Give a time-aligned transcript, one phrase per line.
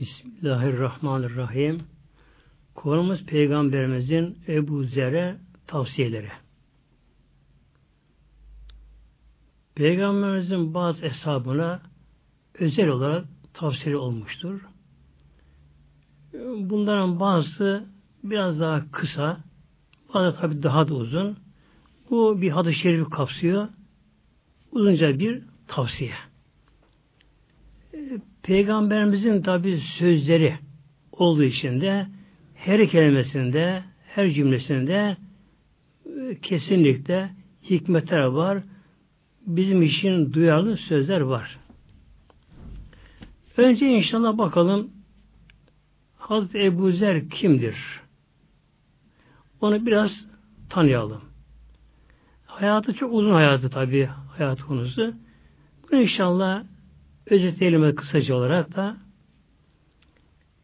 [0.00, 1.82] Bismillahirrahmanirrahim.
[2.74, 6.30] Konumuz Peygamberimizin Ebu Zer'e tavsiyeleri.
[9.74, 11.82] Peygamberimizin bazı hesabına
[12.58, 13.24] özel olarak
[13.54, 14.60] tavsiye olmuştur.
[16.58, 17.86] Bunların bazısı
[18.24, 19.40] biraz daha kısa,
[20.14, 21.38] bazı tabi daha da uzun.
[22.10, 23.68] Bu bir hadis-i şerifi kapsıyor.
[24.72, 26.14] Uzunca bir tavsiye.
[28.46, 30.58] Peygamberimizin tabi sözleri
[31.12, 32.06] olduğu için de
[32.54, 35.16] her kelimesinde, her cümlesinde
[36.06, 37.30] e, kesinlikle
[37.62, 38.62] hikmetler var.
[39.46, 41.58] Bizim için duyarlı sözler var.
[43.56, 44.90] Önce inşallah bakalım
[46.16, 47.76] Hazreti Ebu Zer kimdir?
[49.60, 50.10] Onu biraz
[50.70, 51.20] tanıyalım.
[52.46, 55.14] Hayatı çok uzun hayatı tabi hayat konusu.
[55.90, 56.64] Bunu inşallah
[57.26, 58.96] özetleyelim kısaca olarak da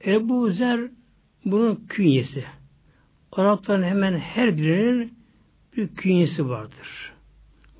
[0.07, 0.81] Ebu Zer
[1.45, 2.45] bunun künyesi.
[3.33, 5.15] Arapların hemen her birinin
[5.77, 7.13] bir künyesi vardır.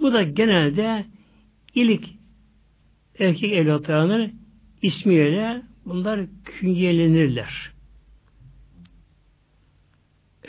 [0.01, 1.07] Bu da genelde
[1.75, 2.05] ilk
[3.19, 4.33] erkek evlatlarının
[4.83, 7.73] ismiyle bunlar künyelenirler.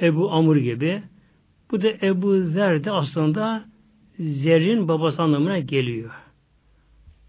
[0.02, 1.04] Ebu Amr gibi.
[1.72, 3.66] Bu da Ebu Zer de aslında
[4.20, 6.23] Zer'in babası anlamına geliyor.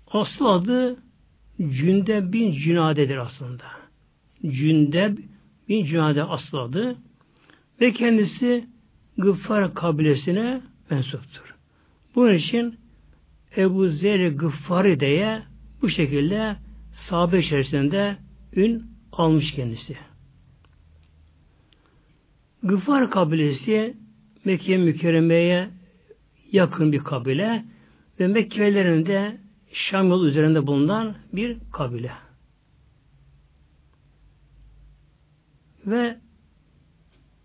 [0.08, 0.96] Aslı adı
[1.58, 3.64] Cündeb bin Cünade'dir aslında.
[4.42, 5.18] Cündeb
[5.68, 6.96] bin Cünade aslı adı
[7.80, 8.64] ve kendisi
[9.18, 11.54] Gıffar kabilesine mensuptur.
[12.14, 12.74] Bunun için
[13.56, 15.42] Ebu Zer Gıffari diye
[15.82, 16.56] bu şekilde
[17.08, 18.16] sahabe içerisinde
[18.56, 19.96] ün almış kendisi.
[22.62, 23.96] Gıfar kabilesi
[24.44, 25.68] Mekke mükerremeye
[26.52, 27.64] yakın bir kabile
[28.20, 29.43] ve Mekkelilerin de
[29.74, 32.12] Şam yolu üzerinde bulunan bir kabile.
[35.86, 36.18] Ve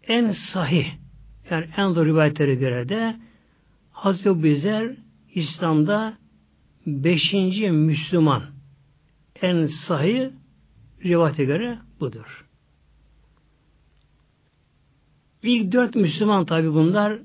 [0.04, 0.88] en sahih
[1.50, 3.16] yani en doğru rivayetlere göre de
[3.92, 4.96] Hazreti Bizer
[5.34, 6.18] İslam'da
[6.86, 8.44] beşinci Müslüman
[9.42, 10.30] en sahih
[11.04, 12.46] rivayete göre budur.
[15.44, 17.20] İlk dört Müslüman tabi bunlar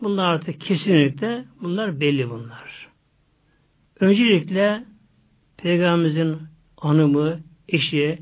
[0.00, 2.89] bunlar artık kesinlikle bunlar belli bunlar.
[4.00, 4.84] Öncelikle
[5.56, 6.38] Peygamberimizin
[6.76, 8.18] hanımı, eşi,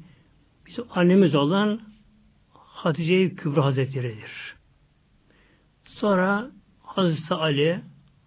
[0.66, 1.80] bizim annemiz olan
[2.52, 4.54] Hatice-i Kübra Hazretleri'dir.
[5.84, 6.50] Sonra
[6.82, 7.80] Hazreti Ali,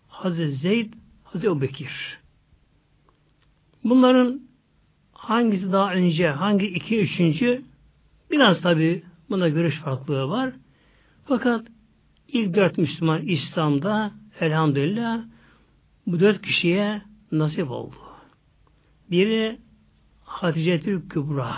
[0.07, 2.19] Hazreti Zeyd, Hazreti Ebubekir.
[3.83, 4.41] Bunların
[5.13, 7.61] hangisi daha önce, hangi iki, üçüncü
[8.31, 10.53] biraz tabi buna görüş farklılığı var.
[11.25, 11.67] Fakat
[12.27, 15.23] ilk dört Müslüman İslam'da elhamdülillah
[16.07, 17.95] bu dört kişiye nasip oldu.
[19.11, 19.59] Biri
[20.23, 21.55] Hatice Kübra,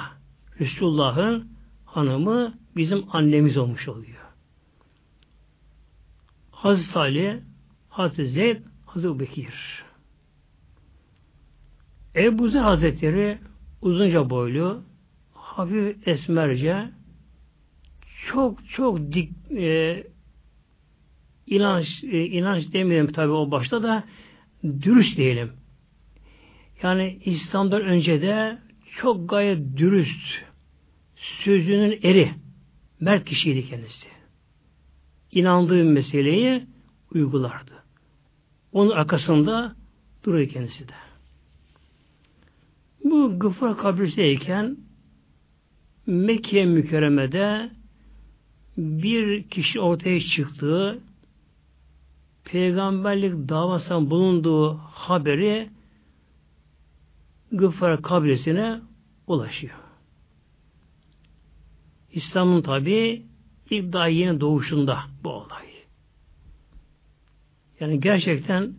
[0.59, 1.47] Resulullah'ın
[1.85, 4.23] hanımı bizim annemiz olmuş oluyor.
[6.51, 7.43] Hazreti Ali,
[7.89, 9.83] Hazreti Zeyd, Hazreti Bekir.
[12.15, 13.37] Ebu Zer Hazretleri
[13.81, 14.83] uzunca boylu,
[15.33, 16.89] hafif esmerce,
[18.27, 20.03] çok çok dik e,
[21.47, 24.03] inanç e, inanç demeyelim tabi o başta da
[24.63, 25.62] dürüst diyelim.
[26.83, 28.57] Yani İslam'dan önce de
[28.97, 30.43] çok gayet dürüst,
[31.15, 32.33] sözünün eri,
[32.99, 34.07] mert kişiydi kendisi.
[35.31, 36.63] İnandığı meseleyi
[37.13, 37.83] uygulardı.
[38.71, 39.75] Onun arkasında
[40.23, 40.93] duruyor kendisi de.
[43.03, 44.77] Bu Gıfar kabriseyken
[46.05, 47.69] Mekke mükerremede
[48.77, 50.99] bir kişi ortaya çıktığı
[52.45, 55.69] peygamberlik davasından bulunduğu haberi
[57.53, 58.79] Gıfar kabilesine
[59.27, 59.75] ulaşıyor.
[62.11, 63.25] İslam'ın tabi
[63.69, 65.65] ilk daha yeni doğuşunda bu olay.
[67.79, 68.73] Yani gerçekten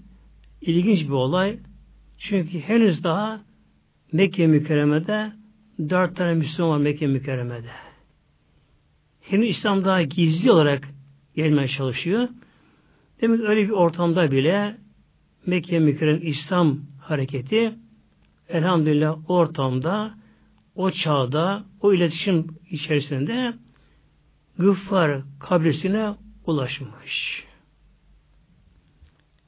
[0.61, 1.59] ilginç bir olay.
[2.19, 3.41] Çünkü henüz daha
[4.13, 5.33] Mekke mükerremede
[5.79, 7.71] dört tane Müslüman var Mekke mükerremede.
[9.21, 10.89] Henüz İslam daha gizli olarak
[11.37, 12.29] gelmeye çalışıyor.
[13.21, 14.77] Demek öyle bir ortamda bile
[15.47, 17.75] Mekke mükerrem İslam hareketi
[18.49, 20.15] elhamdülillah ortamda
[20.75, 23.55] o çağda o iletişim içerisinde
[24.59, 26.15] Gıffar kabrisine
[26.47, 27.45] ulaşmış.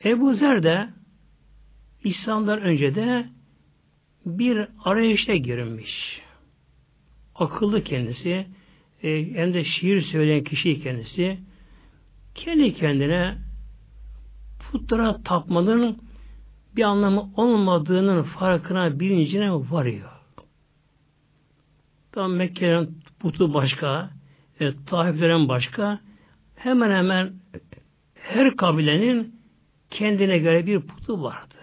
[0.05, 0.89] Ebu Zer de
[2.05, 3.29] İslam'dan önce de
[4.27, 6.21] bir arayışa girilmiş.
[7.35, 8.47] Akıllı kendisi,
[9.03, 11.39] e, hem de şiir söyleyen kişi kendisi,
[12.35, 13.39] kendi kendine
[14.59, 16.06] putlara tapmanın
[16.77, 20.11] bir anlamı olmadığının farkına, bilincine varıyor.
[22.13, 24.11] Tam Mekke'nin putu başka,
[24.61, 26.01] e, Taiflerin başka.
[26.57, 27.33] Hemen hemen
[28.15, 29.41] her kabilenin
[29.91, 31.55] kendine göre bir putu vardı.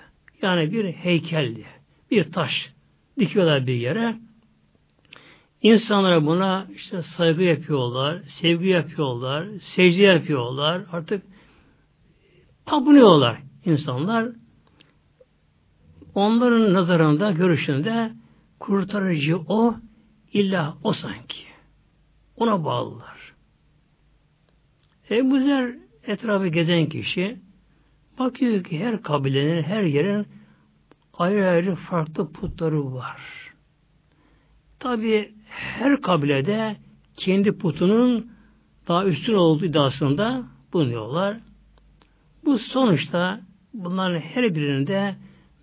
[0.41, 1.65] Yani bir heykeldi.
[2.11, 2.73] Bir taş.
[3.19, 4.15] Dikiyorlar bir yere.
[5.61, 10.81] İnsanlara buna işte saygı yapıyorlar, sevgi yapıyorlar, secde yapıyorlar.
[10.91, 11.23] Artık
[12.65, 14.42] tapınıyorlar insanlar.
[16.15, 18.11] Onların nazarında, görüşünde
[18.59, 19.75] kurtarıcı o,
[20.33, 21.43] illa o sanki.
[22.37, 23.33] Ona bağlılar.
[25.09, 25.75] Ebu Zer
[26.07, 27.39] etrafı gezen kişi
[28.19, 30.27] bakıyor ki her kabilenin, her yerin
[31.13, 33.21] ayrı ayrı farklı putları var.
[34.79, 36.75] Tabi her kabilede
[37.17, 38.31] kendi putunun
[38.87, 40.43] daha üstün olduğu iddiasında
[40.73, 41.37] bulunuyorlar.
[42.45, 43.41] Bu sonuçta
[43.73, 45.15] bunların her birinde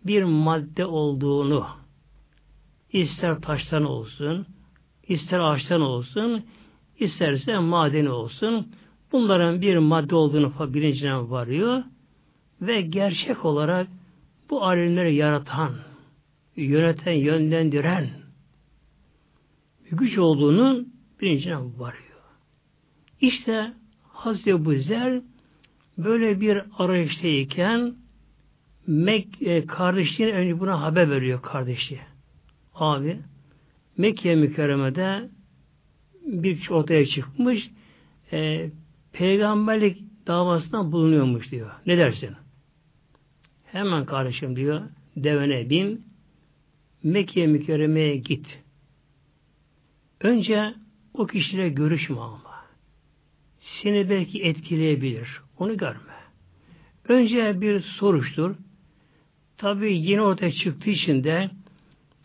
[0.07, 1.67] bir madde olduğunu
[2.93, 4.47] ister taştan olsun,
[5.09, 6.45] ister ağaçtan olsun,
[6.99, 8.69] isterse madeni olsun.
[9.13, 11.83] Bunların bir madde olduğunu bilincine varıyor
[12.61, 13.89] ve gerçek olarak
[14.51, 15.73] bu alemleri yaratan,
[16.57, 18.11] yöneten, yönlendiren
[19.91, 22.21] güç olduğunun bilincine varıyor.
[23.21, 25.23] İşte Hazreti Buzer
[25.99, 27.95] böyle bir arayıştayken
[28.91, 32.01] Mek e, kardeşliğine önce buna haber veriyor kardeşi.
[32.75, 33.21] Abi
[33.97, 35.29] Mekke mükerremede
[36.27, 37.71] bir ortaya çıkmış
[38.33, 38.71] e,
[39.13, 41.71] peygamberlik davasından bulunuyormuş diyor.
[41.87, 42.31] Ne dersin?
[43.65, 44.83] Hemen kardeşim diyor
[45.17, 46.05] devene bin
[47.03, 48.59] Mekke mükerremeye git.
[50.21, 50.75] Önce
[51.15, 52.65] o kişiyle görüşme ama.
[53.59, 55.41] Seni belki etkileyebilir.
[55.59, 56.15] Onu görme.
[57.09, 58.57] Önce bir soruştur.
[59.61, 61.51] Tabi yeni ortaya çıktığı için de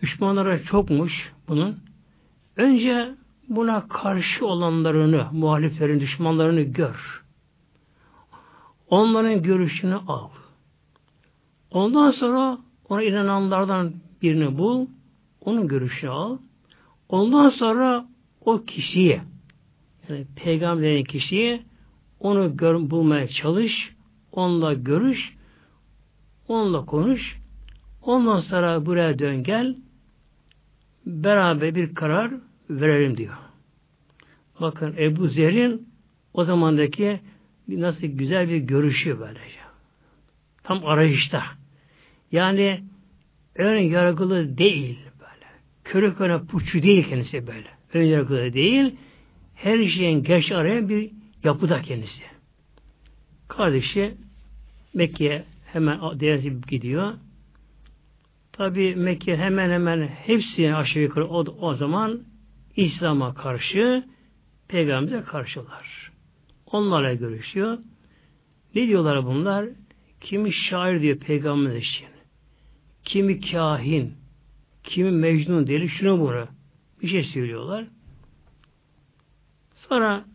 [0.02, 1.80] düşmanlara çokmuş bunun.
[2.56, 3.16] Önce
[3.50, 7.24] buna karşı olanlarını, muhaliflerin, düşmanlarını gör.
[8.90, 10.30] Onların görüşünü al.
[11.72, 12.58] Ondan sonra
[12.90, 14.88] ona inananlardan birini bul,
[15.42, 16.38] onun görüşünü al.
[17.10, 18.06] Ondan sonra
[18.46, 19.22] o kişiye,
[20.10, 21.64] yani peygamberin kişiye
[22.20, 23.92] onu gör, bulmaya çalış,
[24.32, 25.35] onunla görüş,
[26.48, 27.38] onunla konuş,
[28.02, 29.76] ondan sonra buraya dön gel,
[31.06, 32.32] beraber bir karar
[32.70, 33.36] verelim diyor.
[34.62, 35.90] Bakın Ebu Zer'in
[36.34, 37.20] o zamandaki
[37.68, 39.60] nasıl güzel bir görüşü böylece.
[40.64, 41.44] Tam arayışta.
[42.32, 42.84] Yani
[43.56, 45.46] ön yargılı değil böyle.
[45.84, 47.68] Körü körü puçu değil kendisi böyle.
[47.94, 48.96] Ön yargılı değil.
[49.56, 51.12] Her şeyin geç arayan bir
[51.44, 52.24] yapıda kendisi.
[53.48, 54.16] Kardeşi
[54.94, 55.46] Mekke'ye
[55.76, 57.14] hemen denize gidiyor.
[58.52, 62.24] Tabi Mekke hemen hemen hepsi aşağı yukarı o, o zaman
[62.76, 64.04] İslam'a karşı
[64.68, 66.12] Peygamber'e karşılar.
[66.66, 67.78] Onlarla görüşüyor.
[68.76, 69.66] Ne diyorlar bunlar?
[70.22, 72.08] Kimi şair diyor Peygamber için.
[73.04, 74.14] Kimi kahin,
[74.84, 76.48] kimi mecnun değil, şunu bunu.
[77.02, 77.88] Bir şey söylüyorlar.
[79.76, 80.26] Sonra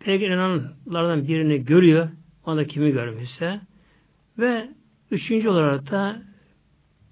[0.00, 2.08] Peygamberlerden birini görüyor.
[2.46, 3.60] Onda kimi görmüşse.
[4.38, 4.70] Ve
[5.10, 6.22] üçüncü olarak da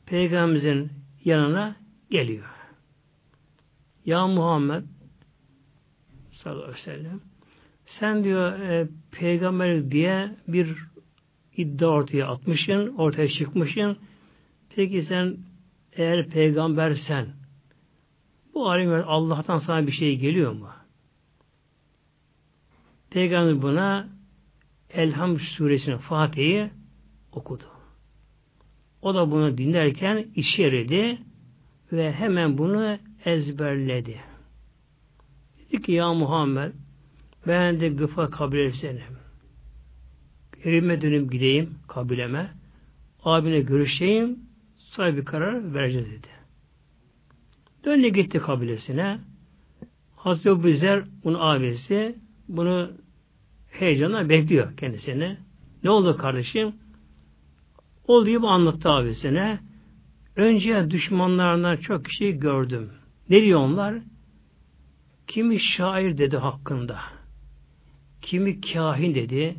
[0.06, 0.90] Peygamberimizin
[1.24, 1.76] yanına
[2.10, 2.46] geliyor.
[4.04, 4.84] Ya Muhammed
[6.32, 7.20] sallallahu aleyhi ve sellem
[7.84, 10.76] sen diyor e, peygamber diye bir
[11.56, 13.98] iddia ortaya atmışsın, ortaya çıkmışsın.
[14.76, 15.36] Peki sen
[15.92, 17.28] eğer peygambersen
[18.54, 20.68] bu alemler Allah'tan sana bir şey geliyor mu?
[23.10, 24.08] Peygamber buna
[24.90, 26.70] Elham suresinin Fatih'i
[27.32, 27.64] okudu.
[29.02, 30.86] O da bunu dinlerken işe
[31.92, 34.20] ve hemen bunu ezberledi.
[35.58, 36.72] Dedi ki ya Muhammed
[37.46, 39.02] ben de gıfa kabile senim.
[40.64, 42.50] Evime dönüp gideyim kabileme.
[43.24, 44.38] Abine görüşeyim.
[44.76, 46.28] Sonra bir karar vereceğiz dedi.
[47.84, 49.18] Döndü gitti kabilesine.
[50.16, 52.16] Hazreti Büzer bunun abisi
[52.48, 52.90] bunu
[53.70, 55.36] heyecanla bekliyor kendisini.
[55.84, 56.72] Ne oldu kardeşim?
[58.04, 59.60] Oldu gibi anlattı abisine.
[60.36, 62.90] Önce düşmanlarından çok kişi gördüm.
[63.28, 63.94] Ne diyor onlar?
[65.26, 67.00] Kimi şair dedi hakkında.
[68.22, 69.56] Kimi kahin dedi.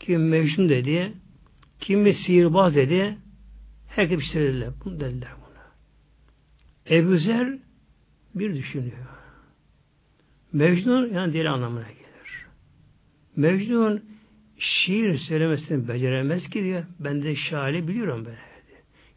[0.00, 1.12] Kimi mecnun dedi.
[1.80, 3.18] Kimi sihirbaz dedi.
[3.88, 4.70] Herkes bir şey dediler.
[4.84, 5.64] Bunu dediler buna.
[6.96, 7.58] Ebu Zer
[8.34, 9.06] bir düşünüyor.
[10.52, 12.46] Mecnun yani deli anlamına gelir.
[13.36, 14.04] Mecnun
[14.58, 16.84] şiir söylemesini beceremez ki diyor.
[17.00, 18.36] Ben de şairi biliyorum ben.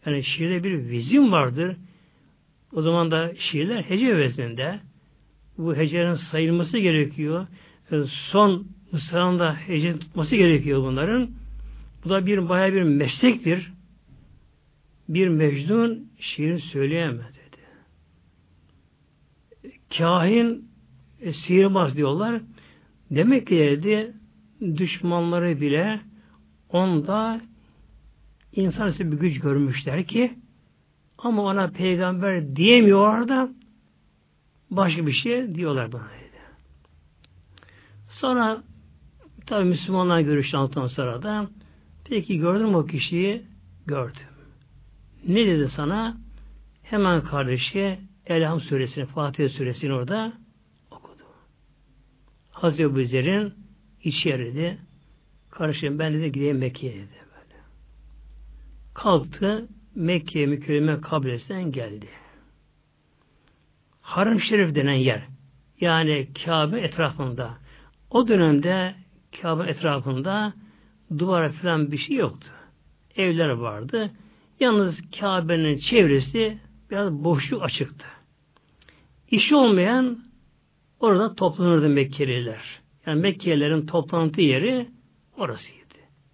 [0.06, 1.76] Yani şiirde bir vizim vardır.
[2.74, 4.80] O zaman da şiirler hece vezninde.
[5.58, 7.48] Bu hecenin sayılması gerekiyor.
[7.92, 11.30] E, son mısrağında hece tutması gerekiyor bunların.
[12.04, 13.72] Bu da bir bayağı bir meslektir.
[15.10, 17.62] Bir Mecnun şiir söyleyemez dedi.
[19.98, 20.70] Kahin
[21.22, 22.42] e, sihirbaz diyorlar.
[23.12, 24.14] Demek ki dedi
[24.62, 26.00] düşmanları bile
[26.70, 27.42] onda
[28.52, 30.34] insan bir güç görmüşler ki
[31.18, 33.50] ama ona peygamber diyemiyor da
[34.72, 36.42] başka bir şey diyorlar bana dedi.
[38.10, 38.64] Sonra
[39.46, 41.50] tabi Müslümanlar görüştü altından sonra da
[42.06, 43.44] peki gördüm o kişiyi
[43.86, 44.22] gördüm.
[45.28, 46.18] Ne dedi sana?
[46.84, 50.34] Hemen kardeşi Elham suresini, Fatiha suresini orada
[50.92, 51.24] okudu.
[52.52, 53.00] Hazreti Ebu
[54.04, 54.78] içi yeridi.
[55.50, 57.62] Kardeşim ben de gideyim Mekke'ye dedi böyle.
[58.94, 62.08] Kalktı Mekke mükerreme kabilesinden geldi.
[64.02, 65.24] Haram Şerif denen yer.
[65.82, 67.58] Yani Kabe etrafında.
[68.10, 68.96] O dönemde
[69.42, 70.54] Kabe etrafında
[71.18, 72.48] duvara falan bir şey yoktu.
[73.16, 74.12] Evler vardı.
[74.60, 76.58] Yalnız Kabe'nin çevresi
[76.92, 78.06] biraz boşluk açıktı.
[79.32, 80.20] İşi olmayan
[81.00, 82.82] orada toplanırdı Mekkeliler.
[83.08, 84.88] Yani Mekkelilerin toplantı yeri
[85.38, 85.78] orasıydı.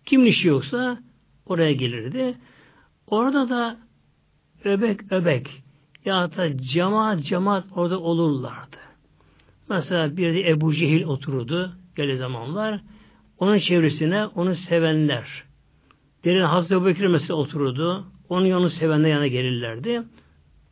[0.05, 0.99] Kimin işi yoksa
[1.45, 2.37] oraya gelirdi.
[3.07, 3.77] Orada da
[4.63, 5.47] öbek öbek
[6.05, 8.77] ya da cemaat cemaat orada olurlardı.
[9.69, 12.81] Mesela bir de Ebu Cehil otururdu gele zamanlar.
[13.37, 15.43] Onun çevresine onu sevenler.
[16.23, 18.05] Derin Hazreti Ebu Bekir mesela otururdu.
[18.29, 20.03] Onun yanı sevenler yana gelirlerdi.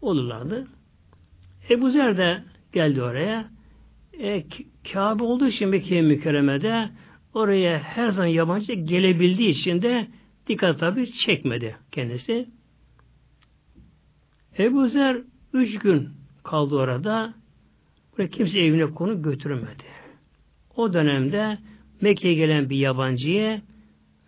[0.02, 0.68] Olurlardı.
[1.70, 2.44] Ebu Zer de
[2.74, 3.50] geldi oraya.
[4.20, 4.44] E,
[4.94, 6.90] Kabe olduğu için Mekke mükerremede
[7.34, 10.08] oraya her zaman yabancı gelebildiği için de
[10.48, 12.48] dikkat tabi çekmedi kendisi.
[14.60, 15.18] Ebu Zer
[15.54, 16.10] üç gün
[16.44, 17.34] kaldı orada.
[18.14, 19.84] Buraya kimse evine konu götürmedi.
[20.76, 21.58] O dönemde
[22.02, 23.62] Mekke'ye gelen bir yabancıya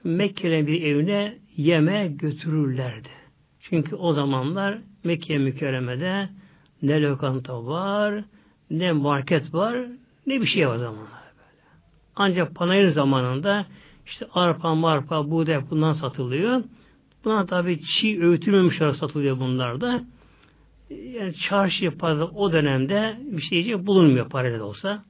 [0.04, 3.10] Mekke'ye bir evine yeme götürürlerdi.
[3.60, 6.30] Çünkü o zamanlar Mekke mükerremede
[6.82, 8.24] ne lokanta var,
[8.72, 9.88] ne market var,
[10.28, 11.62] ne bir şey var zamanlar böyle.
[12.16, 13.66] Ancak panayır zamanında
[14.06, 16.64] işte arpa, marpa, buğday bundan satılıyor.
[17.26, 20.04] Buna tabi çiğ öğütülmemiş olarak satılıyor bunlar da.
[20.90, 25.06] Yani çarşı pazar o dönemde bir şey bulunmuyor paralel olsa.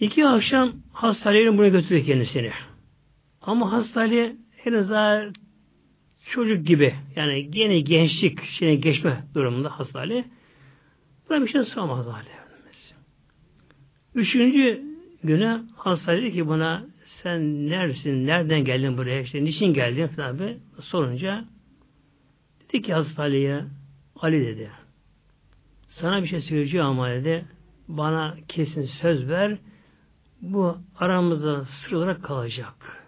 [0.00, 2.52] İki akşam hastanenin buna götürdü kendisini.
[3.42, 5.22] Ama hastane henüz daha
[6.30, 10.24] çocuk gibi yani yeni gençlik şeyine geçme durumunda hastane.
[11.28, 12.94] Buna bir şey sormaz Efendimiz.
[14.14, 14.82] Üçüncü
[15.24, 20.56] güne hasta dedi ki buna sen neresin, nereden geldin buraya, işte niçin geldin falan bir
[20.80, 21.44] sorunca
[22.68, 23.64] dedi ki Hazreti Ali'ye
[24.16, 24.70] Ali dedi
[25.88, 27.44] sana bir şey söyleyeceğim ama dedi
[27.88, 29.58] bana kesin söz ver
[30.42, 33.06] bu aramızda sır olarak kalacak.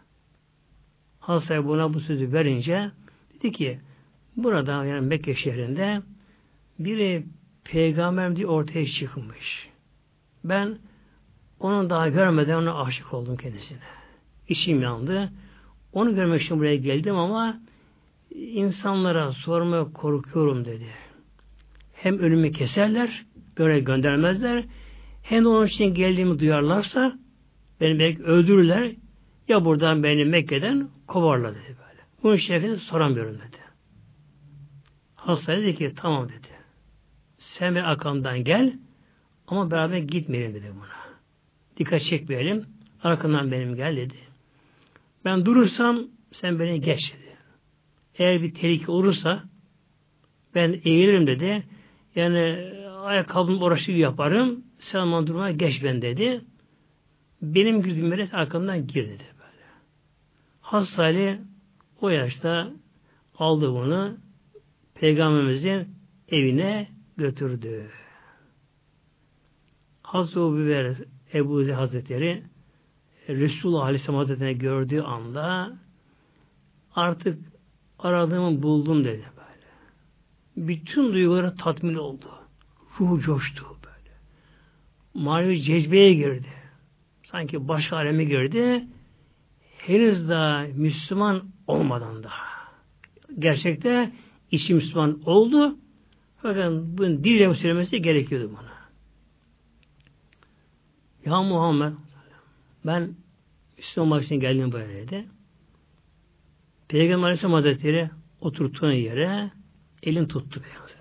[1.21, 2.91] Hastaya buna bu sözü verince
[3.35, 3.81] dedi ki
[4.37, 6.03] burada yani Mekke şehrinde
[6.79, 7.27] biri
[7.73, 9.69] peygamber diye ortaya çıkmış.
[10.45, 10.79] Ben
[11.61, 13.79] onu daha görmeden ona aşık oldum kendisine.
[14.49, 15.33] İçim yandı.
[15.93, 17.61] Onu görmek için buraya geldim ama
[18.35, 20.87] insanlara sormaya korkuyorum dedi.
[21.93, 23.25] Hem önümü keserler,
[23.59, 24.65] böyle göndermezler.
[25.23, 27.19] Hem de onun için geldiğimi duyarlarsa
[27.81, 28.93] beni belki öldürürler
[29.49, 32.01] ya buradan beni Mekke'den kovarlar dedi böyle.
[32.23, 33.57] Bunun şerefini soramıyorum dedi.
[35.17, 36.48] Hasta dedi ki tamam dedi.
[37.59, 38.79] Sen bir arkamdan gel
[39.47, 41.17] ama beraber gitmeyelim dedi buna.
[41.77, 42.67] Dikkat çekmeyelim.
[43.03, 44.15] Arkamdan benim gel dedi.
[45.25, 47.37] Ben durursam sen beni geç dedi.
[48.19, 49.43] Eğer bir tehlike olursa
[50.55, 51.63] ben eğilirim dedi.
[52.15, 52.73] Yani
[53.05, 54.65] ayakkabımı uğraşı yaparım.
[54.79, 56.41] Sen bana durmaya geç ben dedi.
[57.43, 59.65] Benim girdiğim yere arkamdan gir dedi böyle.
[60.61, 61.39] Hastali
[62.01, 62.71] o yaşta
[63.39, 64.17] aldı bunu
[64.95, 65.89] Peygamberimizin
[66.29, 67.91] evine götürdü.
[70.03, 70.97] Hazreti Ebu
[71.35, 72.43] Ebu Zer Hazretleri
[73.29, 75.73] Resulullah Aleyhisselam Hazretleri'ni gördüğü anda
[76.95, 77.39] artık
[77.99, 80.69] aradığımı buldum dedi böyle.
[80.69, 82.27] Bütün duyguları tatmin oldu.
[83.01, 84.17] Ruhu coştu böyle.
[85.15, 86.49] Manevi cezbeye girdi.
[87.25, 88.87] Sanki başka aleme girdi.
[89.79, 92.49] Henüz daha Müslüman olmadan daha.
[93.39, 94.13] Gerçekte
[94.51, 95.77] içi Müslüman oldu.
[96.43, 98.79] Fakat bunun dille söylemesi gerekiyordu buna.
[101.25, 101.93] Ya Muhammed
[102.87, 103.15] ben
[103.79, 105.25] Müslüman olmak için geldim buraya dedi.
[106.89, 109.51] Peygamber Aleyhisselam Hazretleri oturttuğun yere
[110.03, 110.99] elin tuttu Peygamber.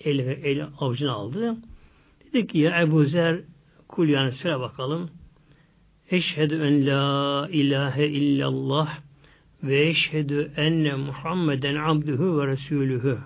[0.00, 1.56] Eli eli avucuna aldı.
[2.24, 3.40] Dedi ki ya Ebu Zer
[3.88, 5.10] kul yani söyle bakalım.
[6.10, 8.98] Eşhedü en la ilahe illallah
[9.62, 13.18] ve eşhedü enne Muhammeden abduhu ve resulühü.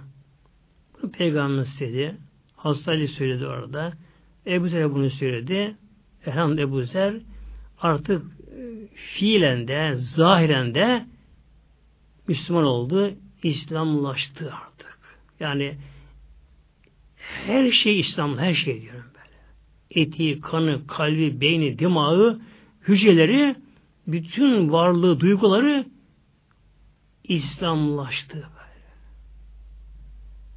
[1.04, 2.16] Bunu Peygamberimiz dedi.
[2.56, 3.92] Hazreti Ali söyledi orada.
[4.46, 5.76] Ebu Zer bunu söyledi.
[6.26, 7.14] Elhamdülillah Ebu Zer
[7.80, 11.06] artık e, fiilen de, zahiren de
[12.28, 14.99] Müslüman oldu, İslamlaştı artık.
[15.40, 15.76] Yani
[17.16, 20.02] her şey İslam, her şey diyorum böyle.
[20.02, 22.40] Eti, kanı, kalbi, beyni, dimağı,
[22.88, 23.56] hücreleri,
[24.06, 25.87] bütün varlığı, duyguları
[27.25, 28.49] İslamlaştı.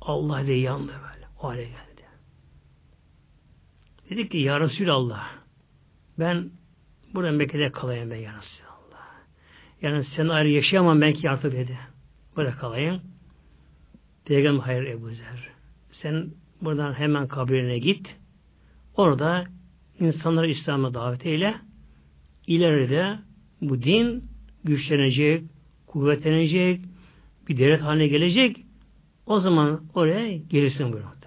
[0.07, 1.25] Allah ile yandı böyle.
[1.39, 2.05] O hale geldi.
[4.09, 5.29] Dedik ki Ya Resulallah
[6.19, 6.49] ben
[7.13, 9.07] burada Mekke'de kalayım ben Ya Resulallah.
[9.81, 11.77] Yani sen ayrı yaşayamam belki artık dedi.
[12.35, 13.01] Burada kalayım.
[14.25, 15.49] Peygamber hayır Ebu Zer.
[15.91, 16.29] Sen
[16.61, 18.15] buradan hemen kabrine git.
[18.95, 19.45] Orada
[19.99, 21.55] insanları İslam'a davet eyle.
[22.47, 23.19] İleride
[23.61, 24.23] bu din
[24.63, 25.43] güçlenecek,
[25.87, 26.81] kuvvetlenecek,
[27.49, 28.66] bir devlet haline gelecek.
[29.27, 31.17] O zaman oraya gelirsin buyuruyor.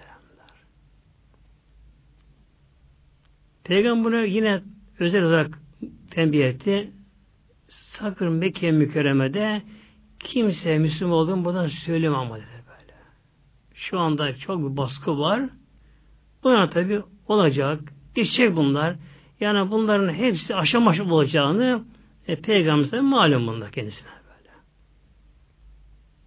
[3.63, 4.61] Peygamber yine
[4.99, 5.59] özel olarak
[6.11, 6.91] tembih etti.
[7.67, 9.61] Sakın Mekke mükerremede
[10.19, 12.93] kimse Müslüman olduğunu buradan söyleme ama dedi böyle.
[13.73, 15.41] Şu anda çok bir baskı var.
[16.43, 17.79] Buna tabi olacak.
[18.15, 18.95] Geçecek bunlar.
[19.39, 21.83] Yani bunların hepsi aşama aşama olacağını
[22.27, 24.20] e, Peygamber'e malum bunda kendisine.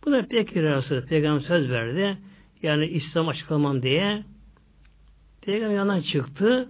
[0.05, 2.19] Bu da pek arası Peygamber söz verdi.
[2.63, 4.25] Yani İslam açıklamam diye.
[5.43, 6.69] Peygamber yanından çıktı.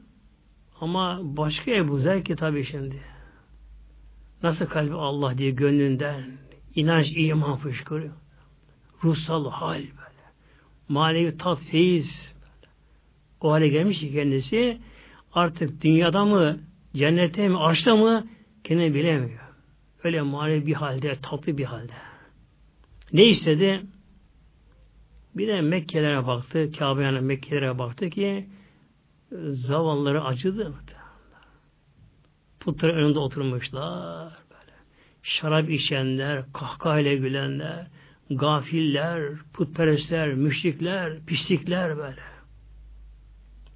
[0.80, 3.02] Ama başka Ebu Zer ki tabi şimdi.
[4.42, 6.24] Nasıl kalbi Allah diye gönlünden
[6.74, 8.14] inanç, iman fışkırıyor.
[9.04, 10.24] Ruhsal hal böyle.
[10.88, 12.34] Manevi tat, feyiz.
[13.40, 14.78] O hale gelmiş ki kendisi
[15.32, 16.58] artık dünyada mı,
[16.94, 18.26] cennete mi, arşta mı
[18.64, 19.40] kendini bilemiyor.
[20.04, 21.92] Öyle manevi bir halde, tatlı bir halde.
[23.14, 23.82] Ne istedi?
[25.34, 28.48] Bir de Mekkelere baktı, Kabe'ye Mekkelere baktı ki
[29.52, 30.74] zavalları acıdı.
[32.60, 34.32] Putların önünde oturmuşlar.
[34.50, 34.72] Böyle.
[35.22, 37.86] Şarap içenler, kahkahayla gülenler,
[38.30, 39.22] gafiller,
[39.52, 42.22] putperestler, müşrikler, pislikler böyle.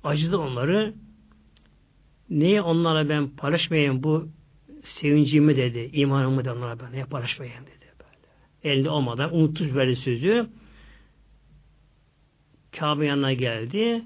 [0.05, 0.95] Acıdı onları.
[2.31, 4.29] Niye onlara ben paylaşmayayım bu
[4.83, 7.78] sevincimi dedi, imanımı da onlara ben niye paylaşmayayım dedi.
[8.65, 10.47] Elinde olmadan unutmuş böyle sözü.
[12.73, 14.05] Kabe yanına geldi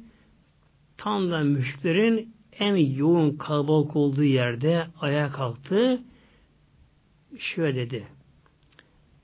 [1.02, 6.02] tam da müşriklerin en yoğun kalabalık olduğu yerde ayağa kalktı.
[7.38, 8.06] Şöyle dedi.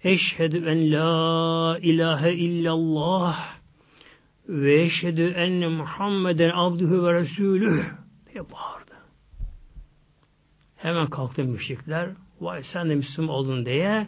[0.05, 3.59] Eşhedü en la ilahe illallah
[4.49, 7.85] ve eşhedü enne Muhammeden abduhu ve resulüh
[8.33, 8.95] diye bağırdı.
[10.77, 12.11] Hemen kalktı müşrikler.
[12.41, 14.07] Vay sen de Müslüman oldun diye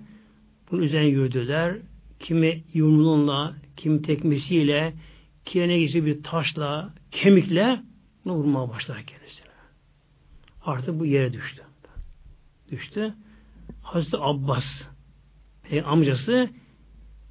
[0.70, 1.76] bunun üzerine yürüdüler.
[2.20, 4.94] Kimi yumruğunla, kimi tekmesiyle,
[5.44, 7.80] Kiyene geçti bir taşla, kemikle
[8.24, 9.46] bunu vurmaya başlar kendisine.
[10.64, 11.62] Artık bu yere düştü.
[12.70, 13.14] Düştü.
[13.82, 14.64] Hazreti Abbas
[15.84, 16.48] amcası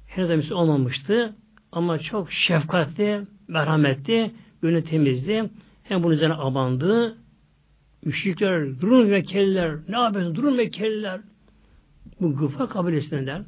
[0.06, 1.36] henüz Müslüman olmamıştı
[1.72, 5.50] ama çok şefkatli, merhametli, gönlü temizdi.
[5.82, 7.18] Hem bunun üzerine abandı.
[8.04, 10.36] Müşrikler, durun Mekkeliler, ne yapıyorsunuz?
[10.36, 11.20] Durun Mekkeliler.
[12.20, 13.46] Bu Gıfar kabilesinden.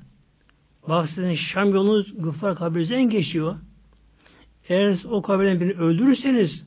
[0.88, 3.56] Bak sizin Şam yolunuz Gıfar kabilesinden geçiyor.
[4.68, 6.66] Eğer o kabilenin birini öldürürseniz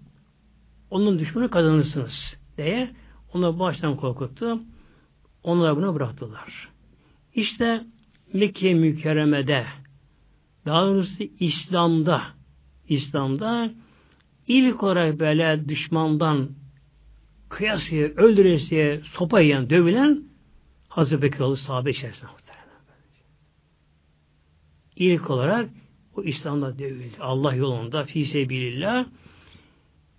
[0.89, 2.91] onun düşmanı kazanırsınız diye
[3.34, 4.60] onu baştan korkuttu.
[5.43, 6.69] Onlar bunu bıraktılar.
[7.34, 7.84] İşte
[8.34, 9.65] Mekke mükerremede
[10.65, 12.21] daha doğrusu İslam'da
[12.89, 13.71] İslam'da
[14.48, 16.50] ilk olarak böyle düşmandan
[17.50, 20.24] kıyasıya, öldüresiye, sopa yiyen, dövülen
[20.96, 22.32] Hazreti Bekir oldu sahabe içerisinde.
[24.96, 25.70] İlk olarak
[26.16, 27.16] o İslam'da dövüldü.
[27.20, 29.06] Allah yolunda fi sebilillah.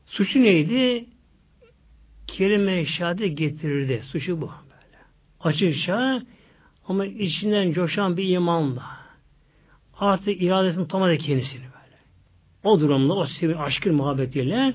[0.07, 1.07] Suçu neydi?
[2.27, 4.03] Kelime-i şehadet getirirdi.
[4.05, 4.47] Suçu bu.
[4.47, 4.99] Böyle.
[5.41, 6.23] Açıkça
[6.89, 8.97] ama içinden coşan bir imanla
[9.99, 11.99] artık iradesini tutamadı kendisini böyle.
[12.65, 13.27] O durumda o
[13.59, 14.75] aşkın muhabbetiyle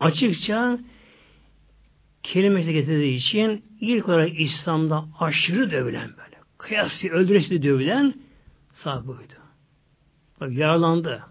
[0.00, 0.78] açıkça
[2.26, 6.36] kelime getirdiği için ilk olarak İslam'da aşırı dövülen böyle.
[6.58, 8.14] Kıyası öldüresi dövülen
[8.74, 9.34] sahabıydı.
[10.40, 11.22] Bak yaralandı.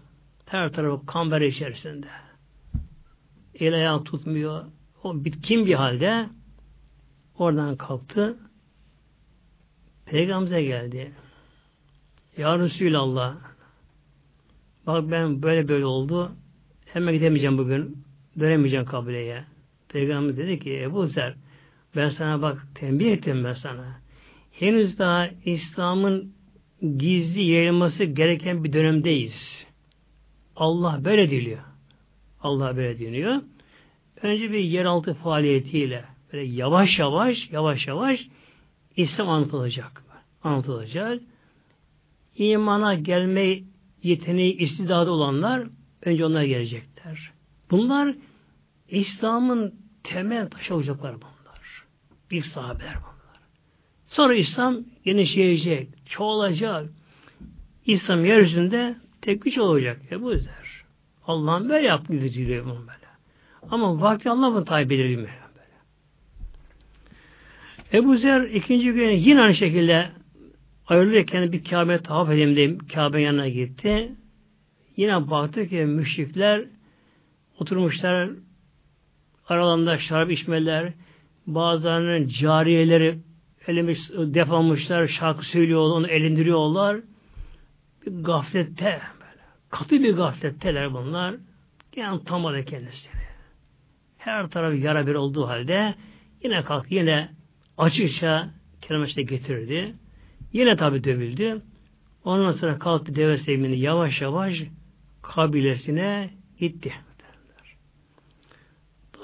[0.46, 2.06] Her tarafı kan bere içerisinde.
[3.54, 4.64] El ayağı tutmuyor.
[5.02, 6.28] O bitkin bir halde
[7.38, 8.36] oradan kalktı.
[10.06, 11.12] Peygamber'e geldi.
[12.36, 13.36] Ya Resulallah
[14.86, 16.32] bak ben böyle böyle oldu
[16.86, 18.04] hemen gidemeyeceğim bugün
[18.38, 19.55] dönemeyeceğim kabileye.
[19.88, 21.34] Peygamber dedi ki Ebu Zer
[21.96, 24.00] ben sana bak tembih ettim ben sana.
[24.52, 26.32] Henüz daha İslam'ın
[26.96, 29.66] gizli yayılması gereken bir dönemdeyiz.
[30.56, 31.62] Allah böyle diliyor.
[32.40, 33.42] Allah böyle diliyor.
[34.22, 38.20] Önce bir yeraltı faaliyetiyle böyle yavaş yavaş yavaş yavaş
[38.96, 40.02] İslam anlatılacak.
[40.42, 41.22] Anlatılacak.
[42.36, 43.58] İmana gelme
[44.02, 45.66] yeteneği, istidadı olanlar
[46.02, 47.32] önce onlar gelecekler.
[47.70, 48.14] Bunlar
[48.88, 51.84] İslam'ın temel taşı olacaklar bunlar.
[52.30, 53.40] Bir sahabeler bunlar.
[54.06, 56.86] Sonra İslam genişleyecek, çoğalacak.
[57.86, 60.00] İslam yeryüzünde tek güç olacak.
[60.10, 60.84] Ebu Zer.
[61.26, 63.06] Allah'ın böyle yaptı diyor bunu böyle.
[63.70, 65.46] Ama vakti Allah bunu tabi belirlemiyor.
[67.92, 70.10] Ebu Zer ikinci gün yine aynı şekilde
[70.86, 74.12] ayrılırken bir Kabe'ye tavaf edeyim diye Kabe'nin yanına gitti.
[74.96, 76.64] Yine baktı ki müşrikler
[77.58, 78.30] oturmuşlar
[79.48, 80.92] aralarında şarap içmeler,
[81.46, 83.18] bazılarının cariyeleri
[83.66, 87.00] elimiz defamışlar, şarkı söylüyorlar, onu elindiriyorlar.
[88.06, 91.34] Bir gaflette, böyle, katı bir gafletteler bunlar.
[91.96, 93.12] Yani tutamadı kendisini.
[94.18, 95.94] Her taraf yara bir olduğu halde
[96.44, 97.28] yine kalk, yine
[97.78, 99.94] açıkça kelimeşte getirdi.
[100.52, 101.62] Yine tabi dövüldü.
[102.24, 104.62] Ondan sonra kalktı deve sevimini yavaş yavaş
[105.22, 106.92] kabilesine gitti.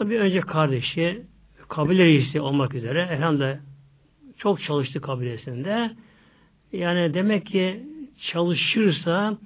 [0.02, 1.22] Tabi önce kardeşi,
[1.68, 3.58] kabile reisi olmak üzere elhamdülillah
[4.36, 5.90] çok çalıştı kabilesinde.
[6.72, 7.82] Yani demek ki
[8.18, 9.38] çalışırsa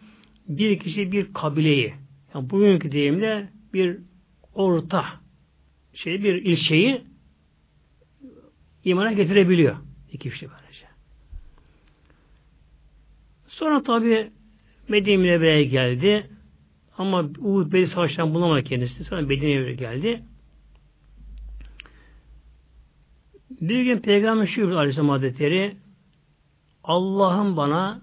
[0.48, 1.94] bir kişi bir kabileyi,
[2.34, 3.98] yani bugünkü deyimle bir
[4.54, 5.04] orta
[5.94, 7.04] şey bir ilçeyi
[8.84, 9.76] imana getirebiliyor.
[10.12, 10.86] iki kişi böylece.
[13.46, 14.30] Sonra tabi
[14.88, 16.30] Medine Münevvere'ye geldi.
[16.98, 19.04] Ama Uhud Bey Savaşı'ndan bulamadı kendisi.
[19.04, 20.22] Sonra Medine'ye geldi.
[23.50, 25.76] Bir gün Peygamber şu Aleyhisselam Hazretleri
[26.84, 28.02] Allah'ın bana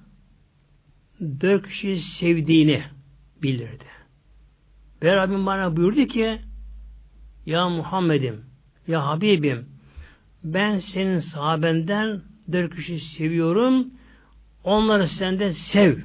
[1.22, 2.84] dört kişi sevdiğini
[3.42, 3.86] bildirdi.
[5.04, 6.40] Ve Rabbim bana buyurdu ki
[7.46, 8.46] Ya Muhammed'im,
[8.88, 9.66] Ya Habibim
[10.44, 13.88] ben senin sahabenden dört kişi seviyorum
[14.64, 15.98] onları senden sev.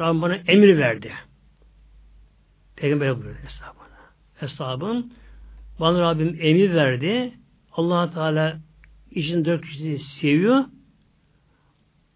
[0.00, 1.12] Rabbim bana emir verdi.
[2.76, 4.00] Peygamber buyurdu hesabına.
[4.36, 5.12] Hesabım
[5.80, 7.39] bana Rabbim emir verdi
[7.80, 8.58] allah Teala
[9.10, 10.64] için dört kişiyi seviyor.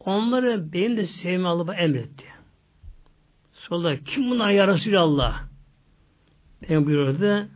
[0.01, 2.25] Onları benim de sevme Allah'a emretti.
[3.53, 5.45] Sonra kim bunlar ya Resulallah?
[6.71, 7.49] Ben buyurdu.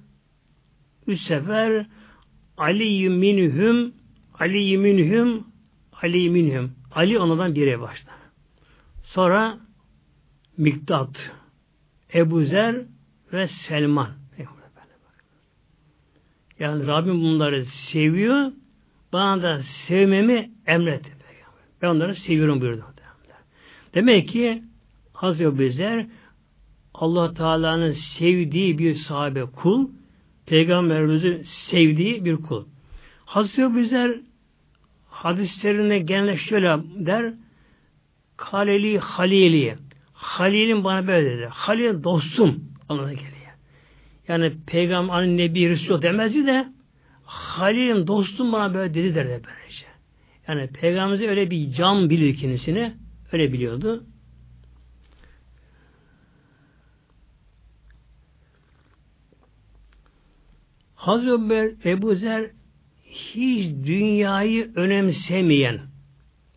[1.06, 1.86] Üç sefer
[2.56, 3.92] Ali minhum
[4.34, 5.46] Ali minhum
[6.02, 8.12] Ali minhum Ali onlardan biri başta.
[9.02, 9.58] Sonra
[10.56, 11.30] Miktat,
[12.14, 12.76] Ebu Zer
[13.32, 14.10] ve Selman.
[16.58, 18.52] Yani Rabbim bunları seviyor.
[19.12, 21.10] Bana da sevmemi emretti.
[21.82, 22.84] Ben onları seviyorum buyurdu.
[23.94, 24.62] Demek ki
[25.12, 26.06] Hazreti Bizler
[26.94, 29.88] Allah Teala'nın sevdiği bir sahabe kul,
[30.46, 32.64] Peygamberimizin sevdiği bir kul.
[33.24, 34.20] Hazreti Bizler
[35.08, 37.34] hadislerine genelde şöyle der,
[38.36, 39.76] Kaleli Halili.
[40.12, 41.48] Halil'in bana böyle dedi.
[41.50, 43.12] Halil dostum anlamına.
[44.28, 46.68] Yani peygamber hani nebi Resul demezdi de
[47.24, 49.86] Halil'im dostum bana böyle dedi derdi böylece.
[50.48, 52.94] Yani peygamberimize öyle bir can bilir kendisini.
[53.32, 54.06] Öyle biliyordu.
[60.94, 62.50] Hazreti Ebu Zer
[63.04, 65.80] hiç dünyayı önemsemeyen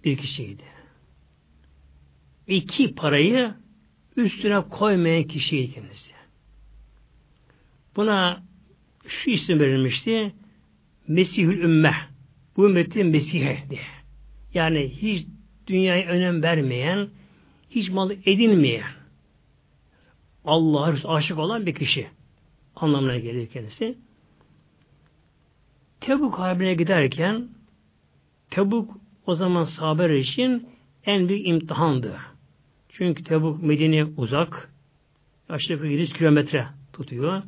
[0.04, 0.64] bir kişiydi.
[2.48, 3.54] İki parayı
[4.16, 6.21] üstüne koymayan kişiydi kendisi.
[7.96, 8.44] Buna
[9.08, 10.34] şu isim verilmişti.
[11.08, 11.96] Mesihül Ümmeh.
[12.58, 13.82] Bu ümmetin Mesih'e diye.
[14.54, 15.28] Yani hiç
[15.68, 17.10] dünyaya önem vermeyen,
[17.70, 18.92] hiç malı edinmeyen,
[20.46, 22.08] Allah'a aşık olan bir kişi
[22.76, 23.98] anlamına geliyor kendisi.
[26.02, 27.48] Tebuk Harbi'ne giderken
[28.50, 30.70] Tebuk o zaman sahabeler için
[31.06, 32.20] en büyük imtihandı.
[32.90, 34.72] Çünkü Tebuk Medine uzak.
[35.50, 37.44] Aşağı yukarı 700 kilometre tutuyor.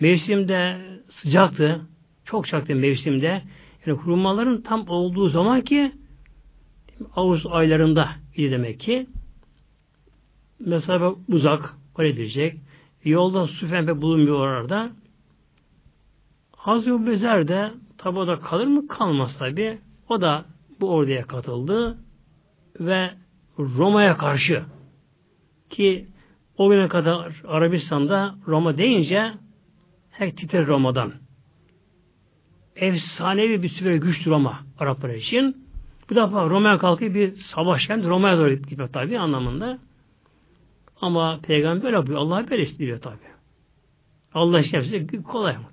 [0.00, 1.80] Mevsimde sıcaktı.
[2.24, 3.42] Çok sıcaktı mevsimde.
[3.86, 5.92] Yani hurmaların tam olduğu zaman ki
[7.16, 9.06] Ağustos aylarında idi demek ki
[10.60, 12.60] mesela uzak var edecek.
[13.04, 14.90] Yolda su fenbe bulunmuyor orada.
[16.56, 18.88] Hazreti Bezer de tabi o da kalır mı?
[18.88, 19.78] Kalmaz tabi.
[20.08, 20.44] O da
[20.80, 21.98] bu orduya katıldı
[22.80, 23.10] ve
[23.58, 24.62] Roma'ya karşı
[25.70, 26.06] ki
[26.58, 29.32] O güne kadar Arabistan'da Roma deyince
[30.18, 31.12] her titrer Roma'dan.
[32.76, 35.66] Efsanevi bir süper güç Roma Araplar için.
[36.10, 39.78] Bu defa Roma'ya kalkıp bir savaş hem Roma'ya doğru gitmek tabi anlamında.
[41.00, 42.18] Ama peygamber yapıyor.
[42.18, 43.18] Allah böyle istiyor tabi.
[44.34, 45.64] Allah işte kolay mı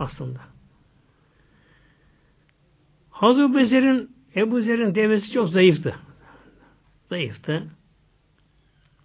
[0.00, 0.40] aslında.
[3.10, 5.94] Hazreti Bezer'in Ebu Zer'in devesi çok zayıftı.
[7.08, 7.66] Zayıftı.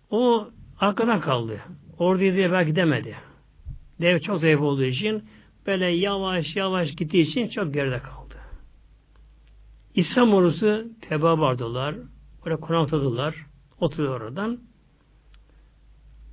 [0.10, 1.60] O arkadan kaldı.
[1.98, 3.16] Orduya diye belki demedi.
[4.04, 5.24] Dev çok zayıf olduğu için
[5.68, 8.36] böyle yavaş yavaş gittiği için çok geride kaldı.
[9.96, 11.96] İslam ordusu teba vardılar.
[12.46, 13.36] Oraya konakladılar.
[13.80, 14.60] Oturuyor oradan.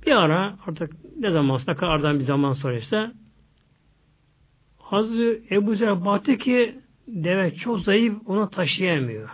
[0.05, 3.11] Bir ara artık ne zaman ne bir zaman sonra ise
[4.77, 9.29] Hazreti Ebu Zer baktı ki deve çok zayıf onu taşıyamıyor.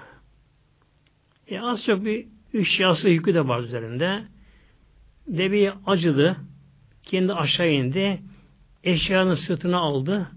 [1.48, 4.24] E az çok bir üç yası yükü de var üzerinde.
[5.28, 6.38] Deveyi acıdı.
[7.08, 8.22] Kendi aşağı indi.
[8.84, 10.32] Eşyanın sırtına aldı.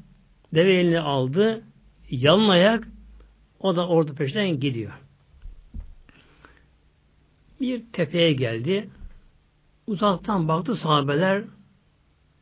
[0.54, 1.62] Deve elini aldı.
[2.10, 2.88] Yalın ayak
[3.60, 4.92] o da orada peşinden gidiyor.
[7.60, 8.90] Bir tepeye geldi.
[9.86, 11.44] Uzaktan baktı sahabeler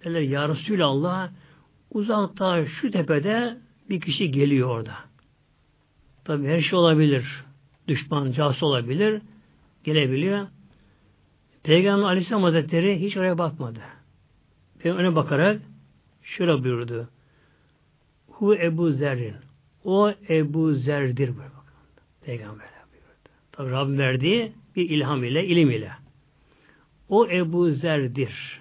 [0.05, 1.31] dediler Ya Resulallah
[1.91, 3.59] uzakta şu tepede
[3.91, 4.95] bir kişi geliyor orada.
[6.25, 7.45] Tabi her şey olabilir.
[7.89, 9.23] Düşman, casus olabilir.
[9.85, 10.47] Gelebiliyor.
[11.63, 13.81] Peygamber Aleyhisselam Hazretleri hiç oraya bakmadı.
[14.79, 15.63] Peygamber öne bakarak
[16.23, 17.09] şöyle buyurdu.
[18.29, 19.35] Hu Ebu Zerrin.
[19.85, 21.31] O Ebu Zer'dir.
[22.25, 23.29] Peygamber buyurdu.
[23.53, 25.93] Tabi Rabbim verdiği bir ilham ile, ilim ile.
[27.09, 28.61] O Ebu Zer'dir.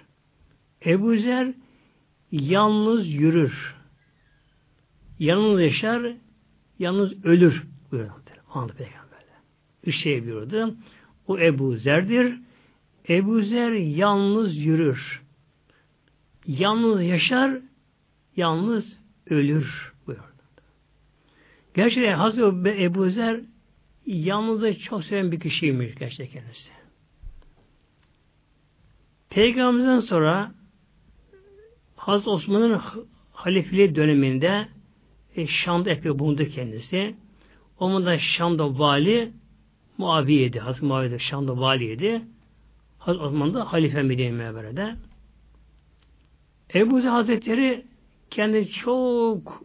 [0.86, 1.54] Ebu Zer
[2.32, 3.74] yalnız yürür.
[5.18, 6.12] Yalnız yaşar,
[6.78, 7.62] yalnız ölür.
[7.92, 8.12] Buyurdu.
[8.50, 9.32] Anladı Peygamber'de.
[9.84, 10.74] Üç şey buyurdu.
[11.26, 12.34] O Ebu Zer'dir.
[13.08, 15.22] Ebu Zer yalnız yürür.
[16.48, 17.60] Yalnız yaşar,
[18.36, 18.98] yalnız
[19.30, 19.92] ölür.
[20.06, 20.22] Buyurdu.
[21.74, 23.40] Gerçekten Hazreti Ebu Zer
[24.06, 26.70] yalnızlığı çok seven bir kişiymiş gerçekten kendisi.
[29.30, 30.52] Peygamberimizden sonra
[31.96, 32.80] Hazreti Osman'ın
[33.32, 34.68] halifeliği döneminde
[35.36, 37.14] e, Şam'da epey bulundu kendisi.
[37.78, 39.32] Onun da Şam'da vali
[39.98, 40.58] Muaviye'di.
[40.58, 42.22] Hazreti Muaviye Şam'da valiydi.
[42.98, 44.96] Hazreti Osman da halife Medine Mevbere'de.
[46.74, 47.84] Ebu Zer Hazretleri
[48.30, 49.64] kendi çok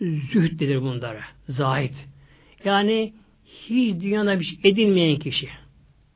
[0.00, 1.22] zühd denir bunlara.
[1.48, 1.94] Zahid.
[2.64, 3.12] Yani
[3.44, 5.48] hiç dünyada bir şey edinmeyen kişi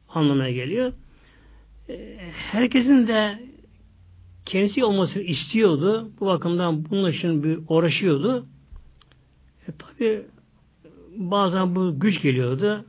[0.09, 0.93] anlamına geliyor.
[1.89, 3.39] E, herkesin de
[4.45, 6.11] kendisi olmasını istiyordu.
[6.21, 8.47] Bu bakımdan bunun için bir uğraşıyordu.
[9.69, 10.23] E, tabi
[11.17, 12.85] bazen bu güç geliyordu.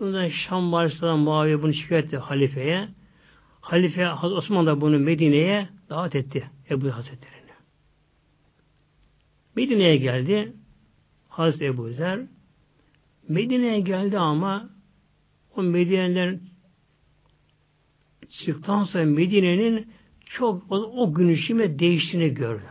[0.00, 2.88] Bundan Şam valisinden Muaviye bunu şikayet etti halifeye.
[3.60, 7.52] Halife Osman da bunu Medine'ye davet etti Ebu Hazretleri'ne.
[9.56, 10.52] Medine'ye geldi
[11.28, 12.20] Hazreti Ebu Zer.
[13.28, 14.70] Medine'ye geldi ama
[15.56, 16.40] o Medine'den
[18.30, 19.92] çıktıktan sonra Medine'nin
[20.26, 21.28] çok o, o gün
[21.78, 22.66] değiştiğini gördü.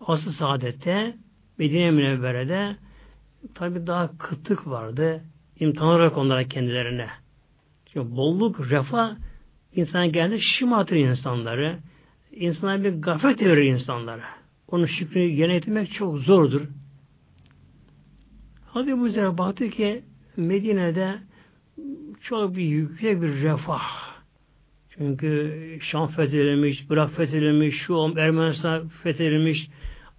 [0.00, 1.16] Asıl saadette
[1.58, 2.76] Medine Münevvere'de
[3.54, 5.24] tabi daha kıtlık vardı.
[5.60, 7.08] İmtihan olarak onlara kendilerine.
[7.86, 9.16] Çünkü bolluk, refah
[9.78, 11.78] insan geldi şımartır insanları.
[12.32, 14.24] İnsanlar bir gaflet verir insanlara.
[14.68, 16.62] Onun şükrünü yönetmek çok zordur.
[18.66, 20.02] Hadi bu üzere baktı ki
[20.36, 21.18] Medine'de
[22.22, 24.08] çok bir yüksek bir refah.
[24.90, 29.68] Çünkü Şam fethedilmiş, Irak fethedilmiş, şu an Ermenistan fethedilmiş,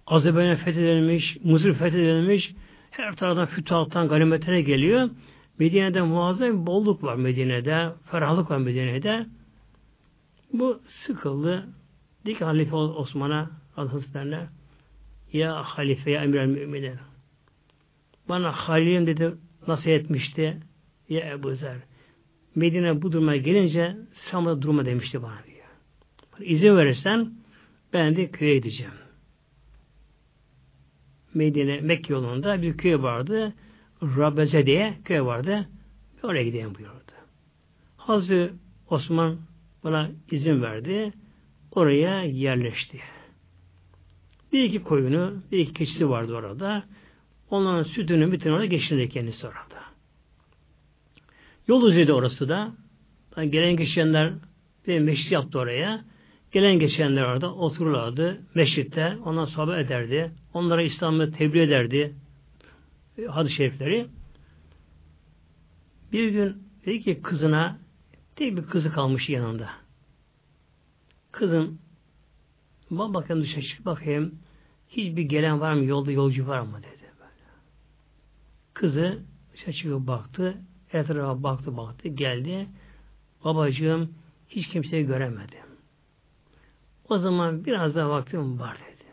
[0.06, 2.54] Azerbaycan fethedilmiş, Mısır fethedilmiş.
[2.90, 5.10] Her taraftan fütuhattan ganimetlere geliyor.
[5.58, 7.88] Medine'de muazzam bir bolluk var Medine'de.
[8.10, 9.26] Ferahlık var Medine'de.
[10.52, 11.68] Bu sıkıldı.
[12.26, 14.46] Dik Halife Osman'a Hazretlerine
[15.32, 16.96] Ya Halife ya Emir Müminin
[18.28, 19.34] bana Halil'im dedi
[19.66, 20.60] nasıl etmişti
[21.08, 21.76] ya Ebu Zer
[22.54, 23.96] Medine bu duruma gelince
[24.32, 25.66] de durma demişti bana diyor.
[26.40, 27.32] İzin verirsen
[27.92, 28.92] ben de köye gideceğim.
[31.34, 33.54] Medine, Mekke yolunda bir köy vardı.
[34.02, 35.68] Rabeze diye köy vardı.
[36.22, 37.12] Oraya gideyim buyurdu.
[37.96, 38.54] Hazreti
[38.90, 39.38] Osman
[39.84, 41.12] bana izin verdi.
[41.72, 43.00] Oraya yerleşti.
[44.52, 46.84] Bir iki koyunu, bir iki keçisi vardı orada.
[47.50, 49.80] Onların sütünü bütün orada geçirdi kendisi orada.
[51.68, 52.72] Yol üzerinde orası da.
[53.36, 54.32] Yani gelen geçenler
[54.86, 56.04] bir meşrit yaptı oraya.
[56.52, 59.16] Gelen geçenler orada otururlardı meşritte.
[59.24, 60.30] Ondan sohbet ederdi.
[60.54, 62.14] Onlara İslam'ı tebliğ ederdi.
[63.28, 64.06] Hadis-i şerifleri.
[66.12, 67.78] Bir gün dedi ki kızına
[68.40, 69.70] Tek bir kızı kalmış yanında.
[71.32, 71.78] Kızım
[72.90, 74.38] bak bakayım dışarı çık bakayım
[74.88, 77.10] hiçbir gelen var mı yolda yolcu var mı dedi.
[77.20, 77.50] Böyle.
[78.74, 79.22] Kızı
[79.52, 80.58] dışarı çıkıp baktı
[80.92, 82.68] etrafa baktı baktı geldi
[83.44, 84.14] babacığım
[84.48, 85.66] hiç kimseyi göremedim.
[87.08, 89.04] O zaman biraz daha vaktim var dedi.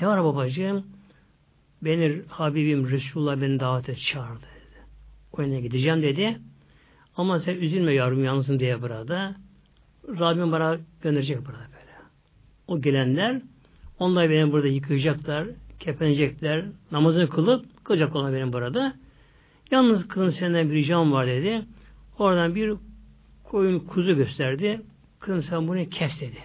[0.00, 0.86] Ne var babacığım?
[1.82, 4.86] Beni Habibim Resulullah beni davete çağırdı dedi.
[5.32, 6.40] O yöne gideceğim dedi.
[7.16, 9.36] Ama sen üzülme yavrum yalnızım diye burada.
[10.08, 11.92] Rabbim bana gönderecek burada böyle.
[12.68, 13.42] O gelenler
[13.98, 15.46] onlar beni burada yıkayacaklar,
[15.80, 18.94] kefenecekler, namazını kılıp kılacak olan benim burada.
[19.70, 21.62] Yalnız kızım senden bir ricam var dedi.
[22.18, 22.74] Oradan bir
[23.44, 24.80] koyun kuzu gösterdi.
[25.20, 26.38] Kızım sen bunu kes dedi.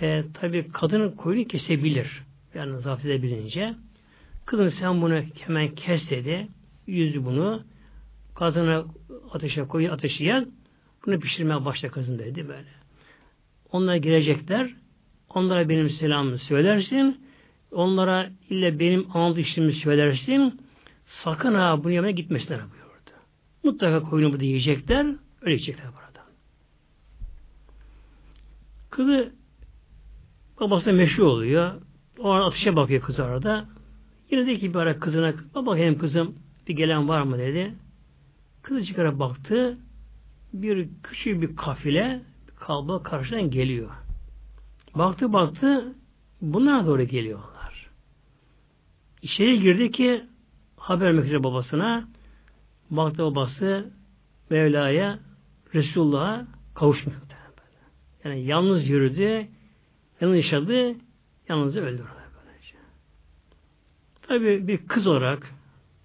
[0.00, 2.22] E, tabi kadın koyunu kesebilir.
[2.54, 3.74] Yani zapt edebilince.
[4.46, 6.48] Kızım sen bunu hemen kes dedi.
[6.86, 7.62] Yüzü bunu.
[8.34, 8.84] Kadına
[9.32, 10.48] ateşe koyun ateşi yak.
[11.06, 12.68] Bunu pişirmeye başla kızım dedi böyle.
[13.72, 14.74] Onlar girecekler.
[15.28, 17.20] Onlara benim selamımı söylersin.
[17.72, 20.60] Onlara ille benim anlatışımı söylersin.
[21.06, 23.10] Sakın ha bunu yemeye gitmesinler buyurdu.
[23.64, 25.06] Mutlaka koyunu burada yiyecekler.
[25.42, 26.26] Öyle yiyecekler burada.
[28.90, 29.32] Kızı
[30.60, 31.72] babasına meşhur oluyor.
[32.18, 33.68] O an atışa bakıyor kız arada.
[34.30, 36.34] Yine de ki bir ara kızına baba hem kızım
[36.68, 37.74] bir gelen var mı dedi.
[38.64, 39.78] Kızı çıkara baktı.
[40.52, 42.20] Bir küçük bir kafile
[42.60, 43.90] kalba karşıdan geliyor.
[44.94, 45.94] Baktı baktı
[46.40, 47.90] bunlara doğru geliyorlar.
[49.22, 50.24] İçeri girdi ki
[50.76, 52.08] haber üzere babasına
[52.90, 53.92] baktı babası
[54.50, 55.18] Mevla'ya
[55.74, 57.20] Resulullah'a kavuşmuyor.
[58.24, 59.46] Yani yalnız yürüdü,
[60.20, 60.94] yalnız yaşadı,
[61.48, 62.04] yalnız öldü.
[64.22, 65.54] Tabi bir kız olarak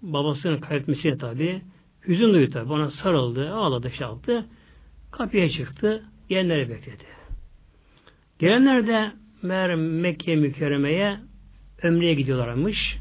[0.01, 1.61] babasının kaybetmesiyle tabi
[2.07, 2.73] hüzün duydu tabi.
[2.73, 4.07] Ona sarıldı, ağladı, şey.
[5.11, 7.03] Kapıya çıktı, gelenleri bekledi.
[8.39, 11.19] Gelenler de meğer Mekke mükerremeye
[11.83, 12.97] ömreye gidiyorlarmış.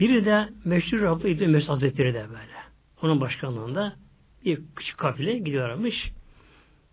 [0.00, 2.54] Biri de meşhur Rabbi İbni Mesud Hazretleri de böyle.
[3.02, 3.96] Onun başkanlığında
[4.44, 6.12] bir küçük kafile gidiyorlarmış.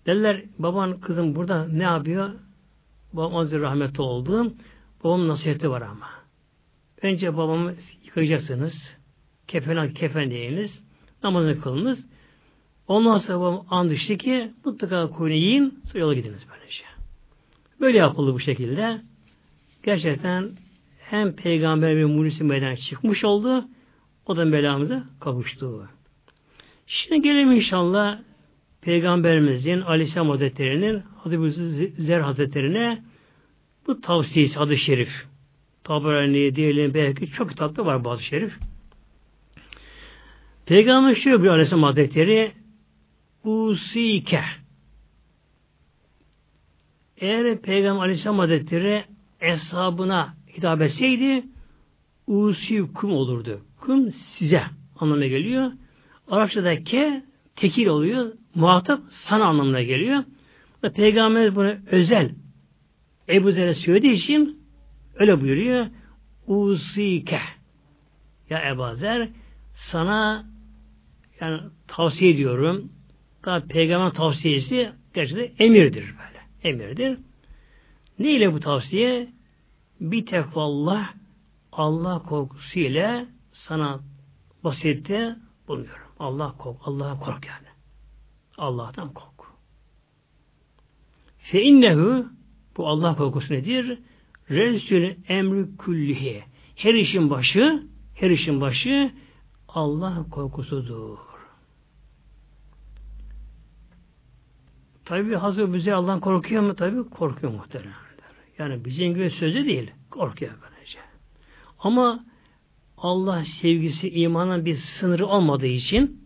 [0.06, 2.30] Dediler baban kızım burada ne yapıyor?
[3.14, 4.54] Babam azir rahmetli oldu.
[5.04, 6.10] Babamın nasihati var ama.
[7.02, 8.98] Önce babamı yıkayacaksınız.
[9.48, 10.82] Kefen, kefen diyiniz.
[11.24, 12.06] Namazını kılınız.
[12.88, 16.84] Ondan sonra babam and ki mutlaka koyunu yiyin sonra yola gidiniz böylece.
[17.82, 19.02] Böyle yapıldı bu şekilde.
[19.84, 20.52] Gerçekten
[21.00, 23.66] hem peygamber ve mucize meydana çıkmış oldu.
[24.26, 25.90] O da belamıza kavuştu.
[26.88, 28.20] Şimdi gelelim inşallah
[28.82, 33.04] Peygamberimizin Aleyhisselam Hazretleri'nin Hazreti Zer Hazretlerine
[33.88, 35.26] bu tavsiyesi adı şerif.
[35.84, 38.54] Taberani diyelim belki çok kitapta var bazı şerif.
[40.72, 42.52] Peygamber şöyle bir Aleyhisselam Hazretleri
[43.44, 44.44] Usike
[47.18, 49.04] eğer Peygamber Aleyhisselam Hazretleri
[49.42, 51.44] eshabına hitap etseydi
[52.28, 53.62] usi kum olurdu.
[53.82, 54.64] Kum size
[55.00, 55.72] anlamına geliyor.
[56.28, 57.24] Arapçada ke
[57.56, 58.34] tekil oluyor.
[58.56, 60.24] Muhatap sana anlamına geliyor.
[60.96, 62.32] Peygamber bunu özel
[63.30, 64.60] Ebu Zer'e söylediği için
[65.16, 65.88] öyle buyuruyor.
[66.48, 67.42] Usike
[68.50, 69.30] ya Ebu Zer
[69.74, 70.51] sana
[71.42, 72.92] yani tavsiye ediyorum.
[73.46, 76.42] Daha peygamber tavsiyesi gerçekten emirdir böyle.
[76.64, 77.20] Emirdir.
[78.20, 79.30] Ne ile bu tavsiye?
[80.02, 81.14] Bir tekvallah
[81.72, 84.00] Allah korkusu ile sana
[84.64, 85.36] vasiyette
[85.68, 86.08] bulunuyorum.
[86.20, 87.68] Allah kork, Allah'a kork yani.
[88.58, 89.32] Allah'tan kork.
[91.38, 92.26] Fe innehu
[92.78, 94.00] bu Allah korkusu nedir?
[94.50, 96.44] Resulü emri küllihi.
[96.76, 97.84] Her işin başı,
[98.16, 99.12] her işin başı
[99.68, 101.31] Allah korkusudur.
[105.06, 106.76] Tabi Hazreti bize Allah'tan korkuyor mu?
[106.76, 107.94] Tabi korkuyor muhtemelen.
[108.58, 109.92] Yani bizim gibi sözü değil.
[110.12, 111.00] Korkuyor böylece.
[111.80, 112.26] Ama
[112.98, 116.22] Allah sevgisi imanın bir sınırı olmadığı için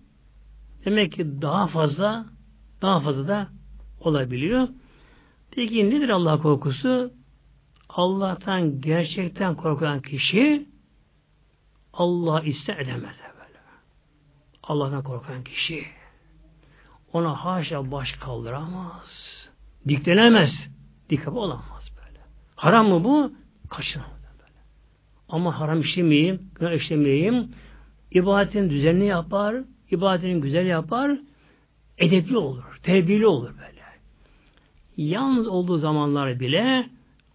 [0.85, 2.25] demek ki daha fazla
[2.81, 3.47] daha fazla da
[3.99, 4.67] olabiliyor.
[5.51, 7.13] Peki nedir Allah korkusu?
[7.89, 10.69] Allah'tan gerçekten korkan kişi
[11.93, 13.59] Allah iste edemez böyle.
[14.63, 15.85] Allah'tan korkan kişi
[17.15, 19.09] ona haşa baş kaldıramaz.
[19.87, 20.69] Diklenemez.
[21.09, 22.19] Dik olamaz böyle.
[22.55, 23.31] Haram mı bu?
[23.69, 24.59] Kaçınamaz böyle.
[25.29, 27.51] Ama haram işlemeyeyim, günah işlemeyeyim.
[28.11, 29.55] İbadetin düzenli yapar,
[29.91, 31.17] ibadetini güzel yapar,
[31.97, 33.81] edepli olur, terbiyeli olur böyle.
[34.97, 36.89] Yalnız olduğu zamanlar bile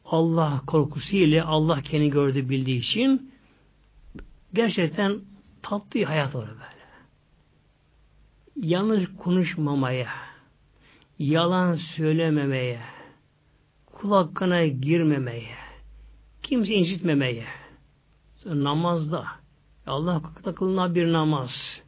[0.04, 3.32] Allah korkusu ile Allah kendi gördüğü bildiği için
[4.54, 5.20] gerçekten
[5.62, 6.69] tatlı hayat olur böyle.
[8.62, 10.08] Yalnız konuşmamaya,
[11.18, 12.80] yalan söylememeye,
[13.86, 15.54] kul hakkına girmemeye,
[16.42, 17.44] kimse incitmemeye,
[18.46, 19.26] namazda,
[19.86, 21.82] Allah hakkında kılınan bir namaz,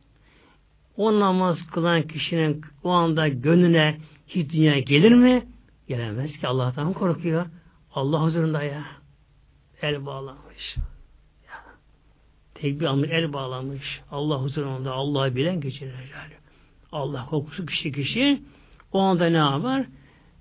[0.97, 5.47] o namaz kılan kişinin o anda gönlüne hiç dünya gelir mi?
[5.89, 7.47] Gelemez ki Allah'tan korkuyor.
[7.95, 8.85] Allah huzurunda ya.
[9.83, 10.77] El bağlamış.
[11.49, 11.65] Ya.
[12.55, 14.01] Tekbir almış, el bağlamış.
[14.11, 15.93] Allah huzurunda Allah'ı bilen kişi
[16.93, 18.43] Allah korkusu kişi kişi
[18.93, 19.87] o anda ne yapar?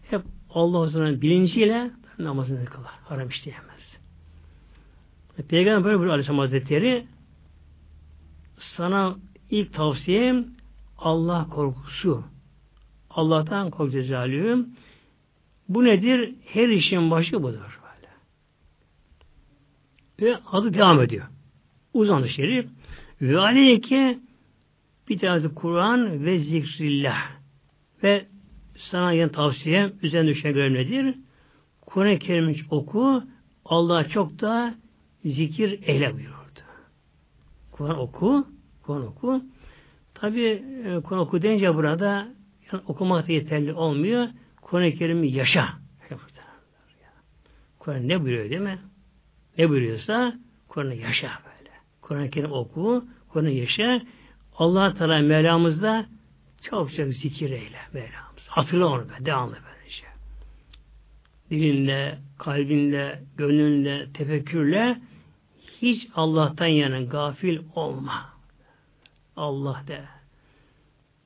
[0.10, 2.91] Hep Allah huzurunun bilinciyle namazını kılar.
[3.04, 3.97] Haram işleyemez.
[5.49, 7.06] Peygamber böyle buyuruyor Aleyhisselam Hazretleri
[8.58, 9.16] sana
[9.49, 10.47] ilk tavsiyem
[10.97, 12.24] Allah korkusu.
[13.10, 14.70] Allah'tan kork cezalühüm.
[15.70, 16.36] Bu nedir?
[16.45, 17.80] Her işin başı budur.
[17.84, 18.10] Böyle.
[20.32, 21.26] Ve adı devam ediyor.
[21.93, 22.70] Uzandı şerif.
[23.22, 24.20] Ve aleyke
[25.12, 27.32] bir tanesi Kur'an ve zikrillah.
[28.03, 28.26] Ve
[28.76, 31.16] sana yine tavsiyem üzerine düşen görev nedir?
[31.82, 33.24] Kur'an-ı Kerim'i oku,
[33.66, 34.76] Allah'a çok da
[35.26, 36.59] zikir eyle buyurdu.
[37.72, 38.47] Kur'an oku,
[38.84, 39.43] Kur'an oku.
[40.14, 42.28] Tabi e, Kur'an oku deyince burada
[42.72, 44.28] yani okumak da yeterli olmuyor.
[44.62, 45.70] Kur'an-ı Kerim'i yaşa.
[47.80, 48.80] Kur'an ne buyuruyor değil mi?
[49.57, 50.36] Ne buyuruyorsa
[50.68, 51.72] Kur'an'ı yaşa böyle.
[52.01, 54.01] Kur'an-ı Kerim oku, Kur'an'ı yaşa.
[54.62, 56.05] Allah Teala Mevlamızda
[56.62, 58.47] çok çok zikir eyle Mevlamız.
[58.47, 60.03] Hatırla onu be, devamlı böylece.
[61.49, 65.01] Dilinle, kalbinle, gönlünle, tefekkürle
[65.82, 68.30] hiç Allah'tan yana gafil olma.
[69.36, 70.01] Allah de.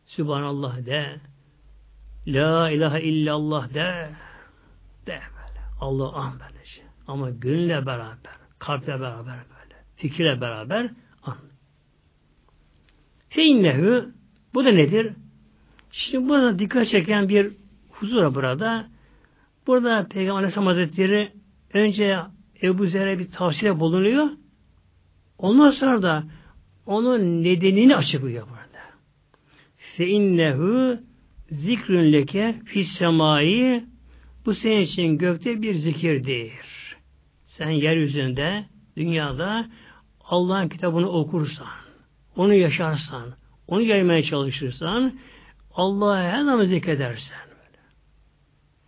[0.05, 1.15] Sübhanallah de.
[2.27, 4.09] La ilahe illallah de.
[5.07, 5.61] De böyle.
[5.81, 6.81] Allah an böylece.
[7.07, 10.89] Ama gönülle beraber, kalple beraber böyle, fikirle beraber
[13.35, 13.43] an.
[13.43, 14.05] Feinnehu
[14.53, 15.13] bu da nedir?
[15.91, 17.51] Şimdi burada dikkat çeken bir
[17.89, 18.87] huzura burada.
[19.67, 21.31] Burada Peygamber Aleyhisselam Hazretleri
[21.73, 22.17] önce
[22.63, 24.29] Ebu Zer'e bir tavsiye bulunuyor.
[25.37, 26.23] Ondan sonra da
[26.85, 28.83] onun nedenini açıklıyor burada.
[29.77, 30.97] Fe innehu
[31.51, 33.83] zikrün leke fis semai
[34.45, 36.51] bu senin için gökte bir zikirdir.
[37.45, 38.65] Sen yeryüzünde,
[38.97, 39.67] dünyada
[40.23, 41.84] Allah'ın kitabını okursan,
[42.35, 43.33] onu yaşarsan,
[43.67, 45.19] onu yaymaya çalışırsan,
[45.73, 47.37] Allah'a her zaman zikredersen.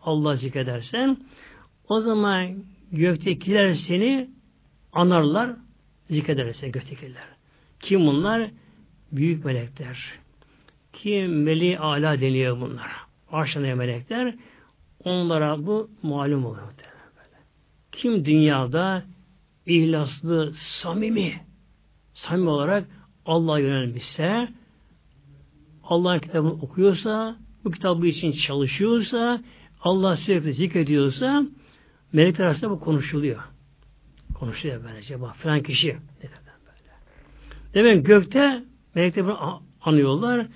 [0.02, 1.18] Allah zikredersen,
[1.90, 4.30] o zaman göktekiler seni
[4.94, 5.56] anarlar,
[6.10, 7.24] zikrederse göktekiler.
[7.80, 8.52] Kim bunlar?
[9.12, 10.20] Büyük melekler.
[10.94, 12.96] Kim meli ala deniyor bunlara.
[13.32, 14.36] Arşanaya melekler.
[15.04, 16.68] Onlara bu malum oluyor.
[17.92, 19.04] Kim dünyada
[19.66, 21.42] ihlaslı, samimi,
[22.14, 22.88] samimi olarak
[23.28, 24.48] Allah'a yönelmişse,
[25.84, 29.42] Allah'ın kitabını okuyorsa, bu kitabı için çalışıyorsa,
[29.82, 31.46] Allah sürekli zikrediyorsa,
[32.14, 33.40] melekler arasında bu konuşuluyor.
[34.40, 35.22] Konuşuyor böylece.
[35.22, 35.98] Bak filan kişi.
[37.74, 38.64] Demek gökte
[38.96, 40.48] melekler bunu anıyorlar.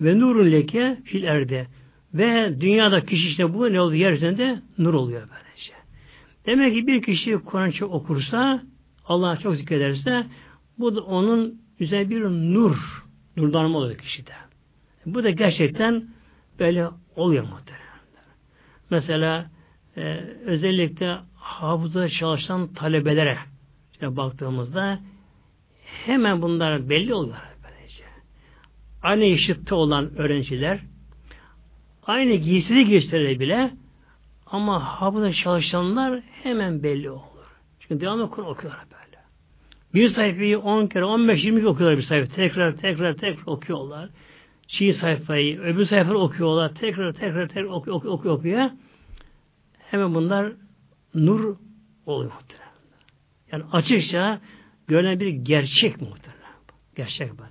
[0.00, 1.66] Ve nurun leke fil erde.
[2.14, 5.72] Ve dünyada kişi işte bu ne oldu yeryüzünde nur oluyor böylece.
[6.46, 8.62] Demek ki bir kişi Kur'an çok okursa,
[9.04, 10.26] Allah'a çok zikrederse
[10.78, 13.04] bu da onun üzerine bir nur,
[13.36, 14.32] nurlanma oluyor kişide.
[15.06, 16.08] Bu da gerçekten
[16.58, 17.86] böyle oluyor muhtemelen.
[18.90, 19.50] Mesela
[19.96, 20.02] e,
[20.44, 23.38] özellikle hafıza çalışan talebelere
[23.92, 25.00] işte baktığımızda
[25.84, 27.36] hemen bunlar belli oluyor.
[27.64, 28.04] Böylece.
[29.02, 30.80] Aynı yaşıtta olan öğrenciler
[32.06, 33.70] aynı giysili giysileri bile
[34.46, 37.22] ama hafıza çalışanlar hemen belli olur.
[37.80, 38.95] Çünkü devamlı Kur'an okuyorlar.
[39.94, 42.34] Bir sayfayı 10 kere, 15, 20 kere okuyorlar bir sayfa.
[42.34, 44.10] Tekrar, tekrar, tekrar okuyorlar.
[44.66, 46.74] Çiğ sayfayı, öbür sayfayı okuyorlar.
[46.74, 48.34] Tekrar, tekrar, tekrar okuyor, okuyor, okuyor.
[48.34, 48.70] okuyor.
[49.78, 50.52] Hemen bunlar
[51.14, 51.56] nur
[52.06, 52.32] oluyor.
[53.52, 54.40] Yani açıkça
[54.88, 56.36] görünen bir gerçek muhtemelen.
[56.96, 57.50] Gerçek böyle.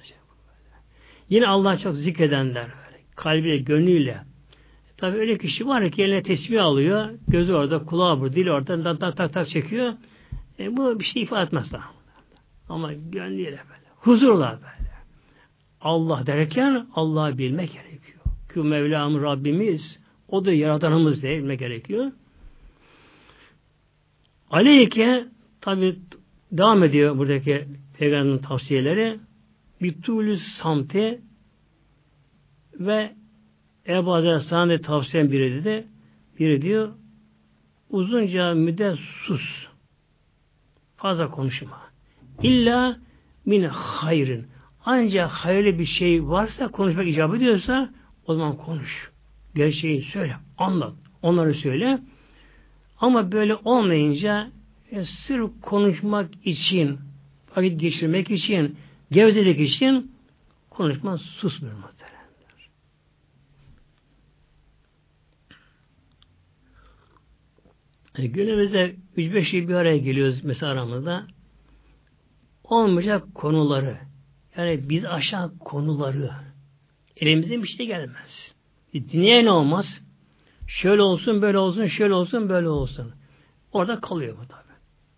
[1.29, 3.03] Yine Allah çok zikredenler böyle.
[3.15, 4.17] Kalbiyle, gönlüyle.
[4.97, 7.09] Tabi öyle kişi var ki eline tesbih alıyor.
[7.27, 9.93] Gözü orada, kulağı burada, dili orada, tak tak tak, tak çekiyor.
[10.59, 11.94] E, bu bir şey ifade etmez daha.
[12.69, 13.85] Ama gönlüyle böyle.
[13.95, 14.91] Huzurla böyle.
[15.81, 18.19] Allah derken Allah'ı bilmek gerekiyor.
[18.53, 22.11] Ki Mevlam Rabbimiz, o da yaratanımız diye bilmek gerekiyor.
[24.49, 25.25] Aleyke
[25.61, 25.95] tabi
[26.57, 29.19] Devam ediyor buradaki peygamberin tavsiyeleri.
[29.81, 31.21] Bir tulü samte
[32.79, 33.15] ve
[33.87, 35.87] Ebu Hazretleri de tavsiyen biri dedi.
[36.39, 36.93] Biri diyor
[37.89, 39.67] uzunca müddet sus.
[40.97, 41.84] Fazla konuşma.
[42.43, 42.99] İlla
[43.45, 44.45] min hayrın.
[44.85, 47.89] Ancak hayırlı bir şey varsa konuşmak icap ediyorsa
[48.27, 49.11] o zaman konuş.
[49.55, 50.93] Gerçeği söyle, anlat.
[51.21, 51.99] Onları söyle.
[52.99, 54.51] Ama böyle olmayınca
[54.91, 56.99] e, sırf konuşmak için,
[57.55, 58.77] vakit geçirmek için,
[59.11, 60.11] gevezelik için
[60.69, 62.15] konuşma susmuyor muhteremler.
[68.17, 71.27] Yani günümüzde 3-5 yıl bir araya geliyoruz mesela aramızda.
[72.69, 73.97] Olmayacak konuları,
[74.57, 76.31] yani biz aşağı konuları
[77.17, 78.55] elimizden bir şey gelmez.
[78.93, 80.01] Dinleyen olmaz.
[80.67, 83.11] Şöyle olsun, böyle olsun, şöyle olsun, böyle olsun.
[83.73, 84.61] Orada kalıyor bu tabi.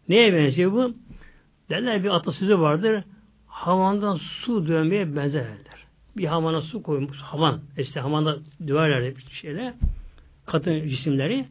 [0.10, 0.94] Neye benziyor bu?
[1.70, 3.04] Derler bir atasözü vardır.
[3.48, 5.86] Havandan su dönmeye benzer derler.
[6.18, 7.18] Bir havana su koymuş.
[7.18, 7.62] Havan.
[7.78, 8.38] işte havanda
[8.68, 9.74] döverler şeyle.
[10.46, 11.46] Katın cisimleri.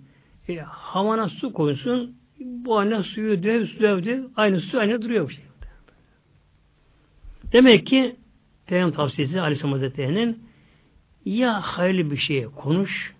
[0.48, 2.16] E, havana su koysun.
[2.40, 4.28] Bu anne suyu döv, dövdü.
[4.36, 5.44] Aynı su aynı duruyor bu şey.
[7.52, 8.16] Demek ki
[8.66, 10.38] Peygamber tavsiyesi Aleyhisselam Hazretleri'nin
[11.24, 13.12] ya hayırlı bir şey konuş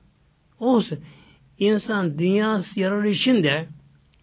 [0.60, 0.98] olsun.
[1.58, 3.66] İnsan dünyası yararı için de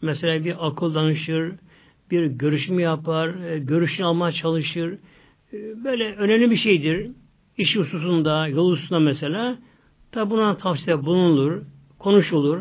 [0.01, 1.53] mesela bir akıl danışır,
[2.11, 4.93] bir görüşme yapar, e, görüşünü almaya çalışır.
[5.53, 7.11] E, böyle önemli bir şeydir.
[7.57, 9.57] İş hususunda, yol hususunda mesela.
[10.11, 11.61] Tabi buna tavsiye bulunur,
[11.99, 12.59] konuşulur.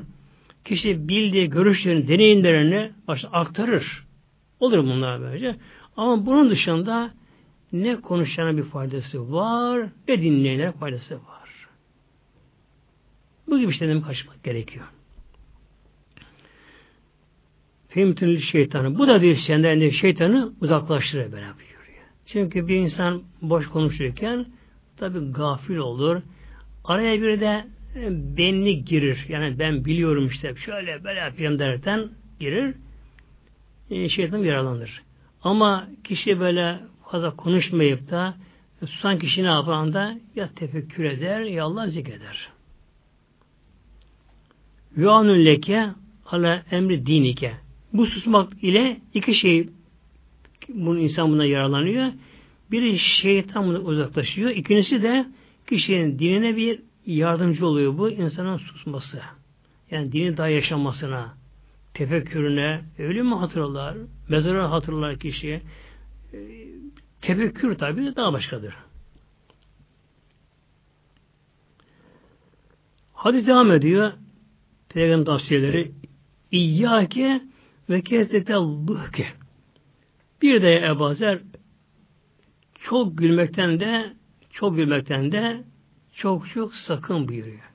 [0.65, 4.05] Kişi bildiği görüşlerini, deneyimlerini başta aktarır.
[4.61, 5.57] Olur bunlar böylece.
[5.97, 7.11] Ama bunun dışında
[7.73, 11.69] ne konuşana bir faydası var, ne dinleyene faydası var.
[13.49, 14.85] Bu gibi şeylerden kaçmak gerekiyor.
[17.89, 18.99] Femtünül şeytanı.
[18.99, 22.05] Bu da bir senden şeytanı uzaklaştırır böyle buyuruyor.
[22.27, 24.47] Çünkü bir insan boş konuşurken
[24.97, 26.23] tabi gafil olur.
[26.85, 27.67] Araya bir de
[27.97, 29.27] e, benlik girir.
[29.29, 32.09] Yani ben biliyorum işte şöyle böyle yapayım derken
[32.41, 32.75] girir.
[33.91, 35.03] E, şeytan yaralanır.
[35.43, 36.81] Ama kişi böyle
[37.13, 38.35] fazla konuşmayıp da
[38.81, 42.49] susan kişi ne yapar da ya tefekkür eder ya Allah zikreder.
[44.97, 45.89] Ve anun leke
[46.27, 47.53] ala emri dinike.
[47.93, 49.69] Bu susmak ile iki şey
[50.69, 52.13] bunu insan buna yaralanıyor.
[52.71, 54.51] Biri şeytan bunu uzaklaşıyor.
[54.51, 55.27] İkincisi de
[55.69, 59.21] kişinin dinine bir yardımcı oluyor bu insanın susması.
[59.91, 61.35] Yani dini daha yaşamasına,
[61.95, 63.97] tefekkürüne, ölümü hatırlar,
[64.29, 65.63] mezarı hatırlar kişi.
[67.23, 68.75] Tefekkür tabi daha başkadır.
[73.13, 74.13] Hadis devam ediyor.
[74.89, 75.93] Peygamber tavsiyeleri
[76.51, 77.43] İyyâke
[77.91, 79.27] ve kesrete lıhke.
[80.43, 81.39] Bir de Ebu Zer
[82.81, 84.13] çok gülmekten de
[84.51, 85.65] çok gülmekten de
[86.13, 87.73] çok çok sakın buyuruyor.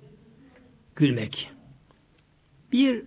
[0.95, 1.51] Gülmek.
[2.71, 3.03] Bir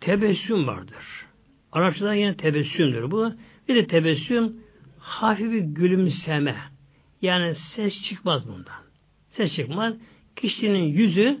[0.00, 1.26] tebessüm vardır.
[1.72, 3.32] Arapçada yine tebessümdür bu.
[3.68, 4.56] Bir de tebessüm
[4.98, 6.56] hafif bir gülümseme.
[7.22, 8.82] Yani ses çıkmaz bundan.
[9.30, 9.94] Ses çıkmaz.
[10.36, 11.40] Kişinin yüzü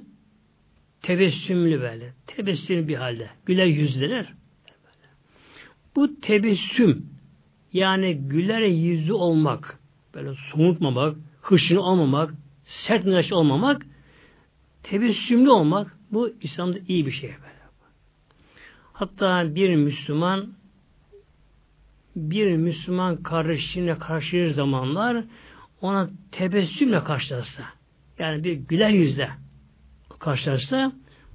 [1.02, 2.12] tebessümlü böyle.
[2.26, 3.30] Tebessümlü bir halde.
[3.46, 4.32] Güler yüzler.
[5.96, 7.06] Bu tebessüm
[7.72, 9.78] yani güler yüzü olmak,
[10.14, 12.34] böyle somutmamak, hışını olmamak,
[12.64, 13.86] sert ninaş olmamak,
[14.82, 17.30] tebessümlü olmak bu İslam'da iyi bir şey.
[17.30, 17.58] Böyle.
[18.92, 20.52] Hatta bir Müslüman
[22.18, 25.24] bir Müslüman kardeşine karşı zamanlar
[25.80, 27.62] ona tebessümle karşılarsa
[28.18, 29.30] yani bir güler yüzle
[30.18, 30.92] karşılarsa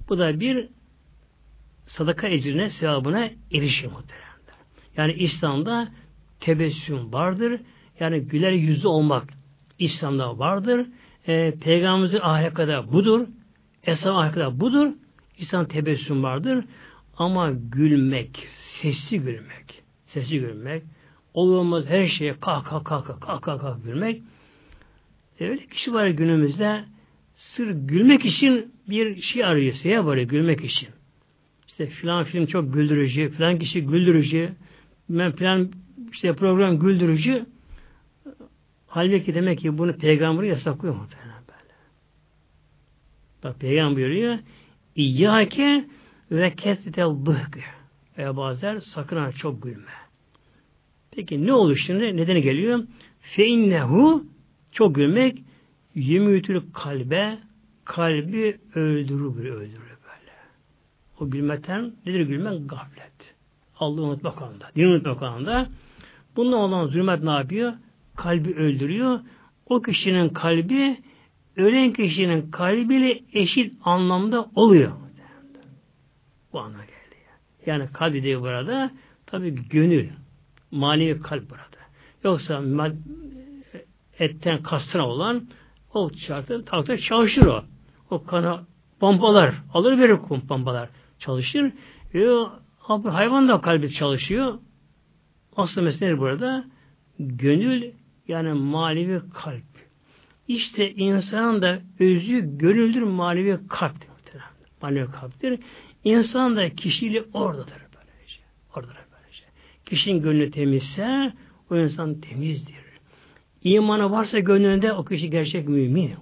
[0.08, 0.68] bu da bir
[1.86, 4.24] sadaka ecrine, sevabına erişir muhtemelen.
[4.96, 5.88] Yani İslam'da
[6.40, 7.60] tebessüm vardır.
[8.00, 9.24] Yani güler yüzlü olmak
[9.78, 10.86] İslam'da vardır.
[11.26, 13.26] E, Peygamberimizin ahlakı budur.
[13.82, 14.92] Eshab ahlakı budur.
[15.38, 16.64] İslam tebessüm vardır.
[17.16, 18.48] Ama gülmek,
[18.80, 19.63] sesli gülmek,
[20.14, 20.82] sesli gülmek,
[21.34, 24.22] olmaz her şeye kah kah kah kah kah kah, kah gülmek.
[25.40, 26.84] E, öyle kişi var günümüzde
[27.34, 30.88] sır gülmek için bir şey arıyor, sebep arıyor gülmek için.
[31.68, 34.52] İşte filan film çok güldürücü, filan kişi güldürücü,
[35.08, 35.70] ben plan
[36.12, 37.46] işte program güldürücü
[38.86, 41.74] halbuki demek ki bunu peygamberi yasaklıyor muhtemelen böyle.
[43.44, 44.38] Bak peygamber buyuruyor
[44.96, 45.84] İyyâke
[46.30, 47.60] ve kesretel bıhkı.
[48.18, 50.03] Veya bazen sakın ha çok gülme.
[51.16, 52.16] Peki ne olur şimdi?
[52.16, 52.84] Nedeni geliyor?
[53.20, 54.24] Fe innehu
[54.72, 55.38] çok gülmek
[55.94, 57.38] yemütül kalbe
[57.84, 60.32] kalbi öldürür öldürür böyle.
[61.20, 62.70] O gülmekten nedir gülmek?
[62.70, 63.12] Gaflet.
[63.78, 64.70] Allah'ı unutmak anında.
[64.76, 65.68] Dini unutmak anında.
[66.36, 67.72] Bununla olan zulmet ne yapıyor?
[68.16, 69.20] Kalbi öldürüyor.
[69.66, 70.96] O kişinin kalbi
[71.56, 74.92] ölen kişinin kalbiyle eşit anlamda oluyor.
[76.52, 77.16] Bu anlamda geldi.
[77.66, 78.90] Yani kalbi diyor burada
[79.26, 80.08] tabi gönül,
[80.70, 81.64] manevi kalp burada.
[82.24, 82.62] Yoksa
[84.18, 85.48] etten kastına olan
[85.94, 87.64] o şartı takdir çalışır o.
[88.10, 88.60] o kanı
[89.00, 90.88] pompalar, alır verir pompalar,
[91.18, 91.72] çalışır.
[92.14, 92.28] E,
[93.10, 94.58] hayvan da kalbi çalışıyor.
[95.56, 96.64] Aslı mesele burada
[97.18, 97.92] gönül
[98.28, 99.64] yani manevi kalp.
[100.48, 104.08] İşte insanın da özü gönüldür manevi kalptir.
[104.82, 105.60] Manevi kalptir.
[106.04, 108.40] İnsan da kişiliği oradadır böylece.
[108.76, 109.03] Oradadır.
[109.86, 111.32] Kişinin gönlü temizse
[111.70, 112.74] o insan temizdir.
[113.64, 116.14] İmanı varsa gönlünde o kişi gerçek mümin.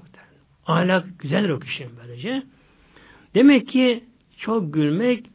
[0.67, 2.43] Ahlak güzeldir o kişinin böylece.
[3.35, 4.05] Demek ki
[4.39, 5.27] çok gülmek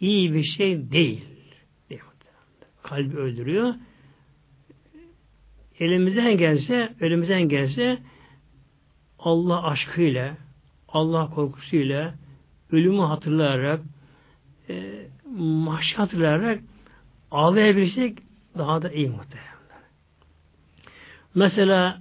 [0.00, 1.24] iyi bir şey değil.
[2.82, 3.74] Kalbi öldürüyor.
[5.78, 7.98] Elimizden gelse, elimizden gelse
[9.18, 10.36] Allah aşkıyla,
[10.88, 12.14] Allah korkusuyla,
[12.72, 13.80] ölümü hatırlayarak,
[14.68, 15.06] e,
[15.38, 16.60] mahşer hatırlayarak
[17.32, 18.18] ağlayabilsek
[18.58, 19.52] daha da iyi muhtemelen.
[21.34, 22.00] Mesela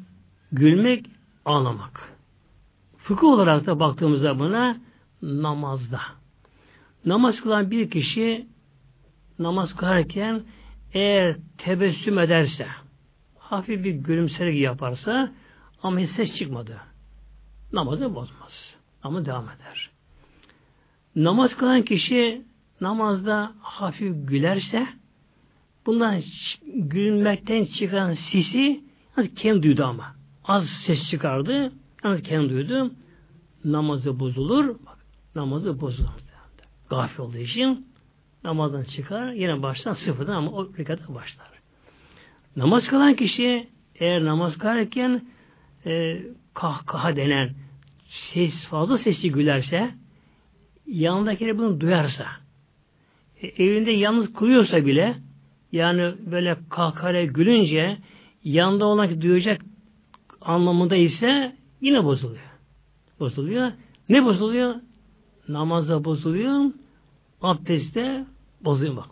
[0.52, 1.06] gülmek,
[1.46, 2.14] ağlamak.
[2.98, 4.78] Fıkıh olarak da baktığımızda buna
[5.22, 6.02] namazda.
[7.06, 8.48] Namaz kılan bir kişi
[9.40, 10.44] namaz kılarken
[10.94, 12.68] eğer tebessüm ederse,
[13.40, 15.32] hafif bir gülümserek yaparsa
[15.84, 16.78] ama hiç ses çıkmadı.
[17.74, 18.76] Namazı bozmaz.
[19.04, 19.90] Ama devam eder.
[21.16, 22.46] Namaz kılan kişi
[22.82, 24.88] namazda hafif gülerse
[25.86, 26.22] bundan
[26.76, 28.84] gülmekten çıkan sisi
[29.36, 30.16] kendi duydu ama.
[30.44, 31.72] Az ses çıkardı.
[32.04, 32.92] Yalnız kendi duydu.
[33.66, 34.68] Namazı bozulur.
[34.86, 34.98] Bak,
[35.36, 36.10] namazı bozulur.
[36.90, 37.88] Gafil olduğu için
[38.44, 39.32] namazdan çıkar.
[39.32, 41.48] Yine baştan sıfırdan ama o rekata başlar.
[42.56, 45.26] Namaz kılan kişi eğer namaz kılarken
[45.86, 46.22] e,
[46.54, 47.50] kahkaha denen
[48.08, 49.92] ses fazla sesli gülerse
[50.88, 52.26] yanındakileri bunu duyarsa
[53.42, 55.16] e, evinde yalnız kılıyorsa bile
[55.72, 57.98] yani böyle kahkahaya gülünce
[58.44, 59.62] yanında olan ki duyacak
[60.42, 62.52] anlamında ise yine bozuluyor.
[63.20, 63.72] Bozuluyor.
[64.10, 64.76] Ne bozuluyor?
[65.48, 66.72] Namazda bozuluyor.
[67.42, 68.26] Abdestte
[68.62, 69.06] bozuluyor bak.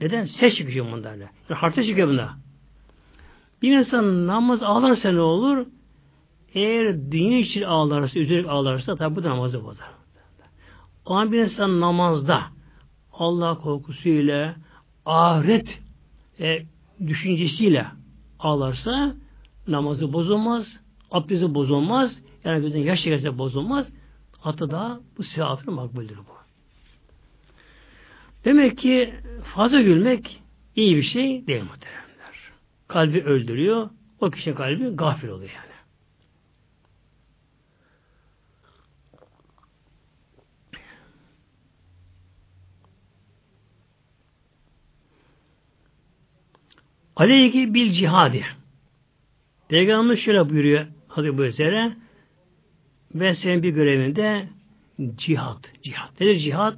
[0.00, 0.24] Neden?
[0.24, 1.24] Ses çıkıyor bunlarla.
[1.48, 2.30] Yani harta çıkıyor bunda.
[3.62, 5.66] Bir insan namaz ağlarsa ne olur?
[6.54, 9.88] Eğer dünya için ağlarsa, üzerek ağlarsa tabi bu da namazı bozar.
[11.06, 12.42] O an bir insan namazda
[13.12, 14.56] Allah korkusuyla
[15.08, 15.80] ahiret
[16.40, 16.62] e,
[17.06, 17.86] düşüncesiyle
[18.38, 19.14] ağlarsa
[19.68, 20.76] namazı bozulmaz,
[21.10, 23.88] abdesti bozulmaz, yani gözden yaş çekerse bozulmaz.
[24.38, 26.38] Hatta da bu sevaplı makbuldür bu.
[28.44, 29.14] Demek ki
[29.54, 30.42] fazla gülmek
[30.76, 32.52] iyi bir şey değil muhteremler.
[32.88, 33.90] Kalbi öldürüyor.
[34.20, 35.67] O kişinin kalbi gafil oluyor yani.
[47.18, 48.44] Aleyhi bil cihadi.
[49.68, 51.92] Peygamber şöyle buyuruyor Hazreti Buyur'a
[53.14, 54.48] ve senin bir görevinde
[55.16, 55.72] cihat.
[55.82, 56.20] Cihat.
[56.20, 56.76] Nedir cihat?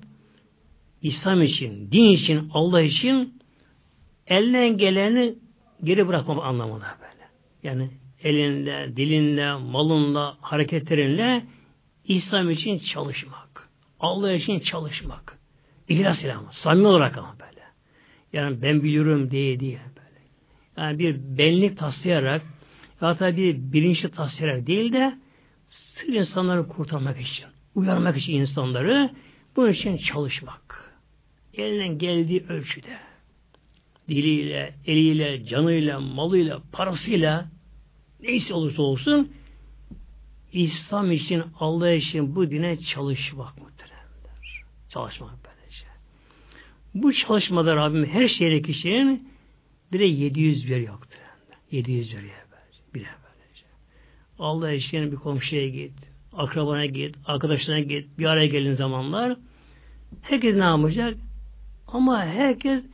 [1.03, 3.43] İslam için, din için, Allah için
[4.27, 5.35] elinden geleni
[5.85, 7.29] geri bırakmam anlamında böyle.
[7.63, 7.91] Yani
[8.23, 11.45] elinde, dilinde, malında, hareketlerinle
[12.05, 13.69] İslam için çalışmak.
[14.01, 15.39] Allah için çalışmak.
[15.89, 16.37] İhlas ile.
[16.51, 17.61] Samimi olarak ama böyle.
[18.33, 20.10] Yani ben biliyorum diye değil böyle.
[20.77, 22.43] Yani bir benlik taslayarak
[23.01, 25.19] hatta bir bilinçli taslayarak değil de
[25.69, 29.11] sırf insanları kurtarmak için, uyarmak için insanları
[29.57, 30.91] bunun için çalışmak
[31.55, 32.99] elinden geldiği ölçüde
[34.09, 37.49] diliyle, eliyle, canıyla, malıyla, parasıyla
[38.23, 39.33] neyse olursa olsun
[40.53, 44.65] İslam için, Allah için bu dine çalışmak muhteremler.
[44.89, 45.87] Çalışmak böylece.
[46.95, 49.31] Bu çalışmada Rabbim her şeyle kişinin
[49.93, 51.17] bir de 700 bir yoktu.
[51.71, 52.83] 700 veriyor böylece.
[52.95, 53.67] Bir böylece.
[54.39, 55.93] Allah için bir komşuya git,
[56.33, 59.37] akrabana git, arkadaşlarına git, bir araya gelin zamanlar
[60.23, 61.17] herkes ne yapacak?
[61.89, 62.85] Ama herkes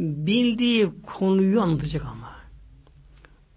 [0.00, 2.30] bildiği konuyu anlatacak ama.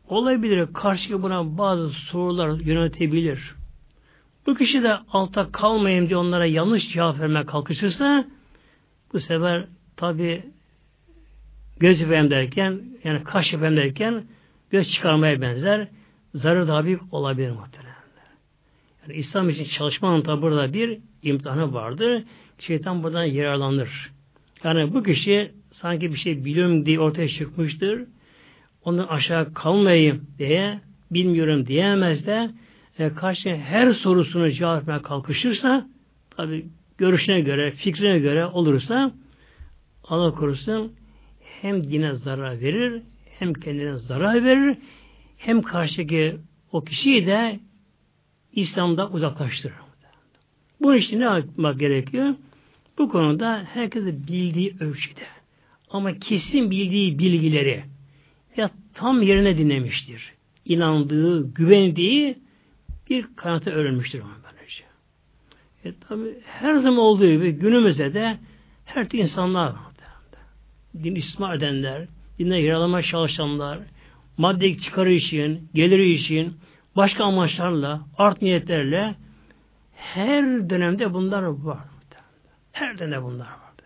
[0.07, 3.55] Olabilir karşı buna bazı sorular yönetebilir.
[4.47, 8.25] Bu kişi de alta kalmayayım diye onlara yanlış cevap vermeye kalkışırsa
[9.13, 9.65] bu sefer
[9.95, 10.43] tabi
[11.83, 14.23] göz yapayım derken yani kaş yapayım derken
[14.71, 15.87] göz çıkarmaya benzer
[16.35, 17.93] zararı daha büyük olabilir muhtemelen.
[19.01, 22.23] Yani İslam için çalışmanın tabi burada bir imtihanı vardır.
[22.59, 24.11] Şeytan buradan yararlanır.
[24.63, 28.03] Yani bu kişi sanki bir şey biliyorum diye ortaya çıkmıştır.
[28.85, 30.79] Ondan aşağı kalmayayım diye
[31.11, 32.49] bilmiyorum diyemez de
[32.99, 35.87] e, karşı her sorusunu cevap vermeye kalkışırsa
[36.37, 36.65] tabi
[36.97, 39.11] görüşüne göre, fikrine göre olursa
[40.03, 40.93] Allah korusun
[41.63, 43.01] hem dine zarar verir,
[43.39, 44.77] hem kendine zarar verir,
[45.37, 46.37] hem karşıdaki
[46.71, 47.59] o kişiyi de
[48.53, 49.75] İslam'da uzaklaştırır.
[50.81, 52.35] Bu için ne yapmak gerekiyor?
[52.97, 55.25] Bu konuda herkese bildiği ölçüde
[55.89, 57.83] ama kesin bildiği bilgileri
[58.57, 60.33] ya tam yerine dinlemiştir.
[60.65, 62.37] İnandığı, güvendiği
[63.09, 64.83] bir kanatı öğrenmiştir onu böylece.
[65.85, 68.37] E tabi her zaman olduğu gibi günümüzde de
[68.85, 69.73] her insanlar.
[71.03, 72.07] Din istismar edenler,
[72.39, 73.79] dinle yaralama çalışanlar,
[74.37, 76.53] madde çıkarı için, geliri için,
[76.95, 79.15] başka amaçlarla, art niyetlerle
[79.93, 81.79] her dönemde bunlar var.
[82.71, 83.83] Her dönemde bunlar vardı.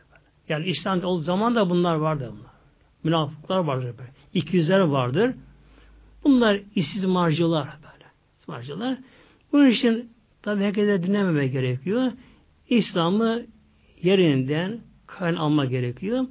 [0.49, 2.31] Yani İslam'da o zaman da bunlar vardı.
[2.31, 2.51] Bunlar.
[3.03, 4.11] Münafıklar vardır böyle.
[4.33, 5.35] İkizler vardır.
[6.23, 8.05] Bunlar istismarcılar böyle.
[8.33, 8.97] İstismarcılar.
[9.51, 12.11] Bunun için tabi herkese dinlememe gerekiyor.
[12.69, 13.41] İslam'ı
[14.01, 16.25] yerinden kayn alma gerekiyor.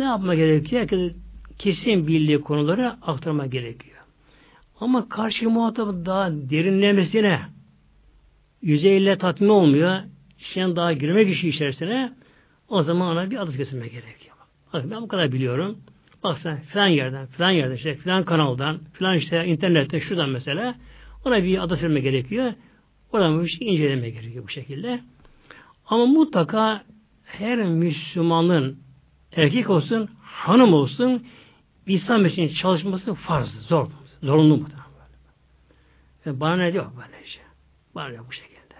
[0.00, 0.82] Ne yapma gerekiyor?
[0.82, 1.14] Herkese
[1.58, 3.96] kesin bildiği konuları aktarma gerekiyor.
[4.80, 7.40] Ama karşı muhatabı daha derinlemesine
[8.62, 10.00] yüzeyle tatmin olmuyor.
[10.38, 12.12] Şimdi daha girmek işi içerisine
[12.68, 14.36] o zaman ona bir adı kesilme gerekiyor.
[14.72, 15.78] Bak, ben bu kadar biliyorum.
[16.22, 20.74] Bak sen filan yerden, filan yerden, işte filan kanaldan, filan işte internette, şuradan mesela
[21.24, 22.52] ona bir adı verme gerekiyor.
[23.12, 25.00] Oradan bir şey inceleme gerekiyor bu şekilde.
[25.86, 26.82] Ama mutlaka
[27.24, 28.89] her Müslümanın
[29.32, 31.26] erkek olsun, hanım olsun
[31.86, 33.86] İslam için çalışması farz, zor,
[34.22, 34.68] zorunlu mu?
[36.26, 37.42] Yani bana ne diyor böyle şey.
[37.94, 38.74] Bana ne bu şekilde.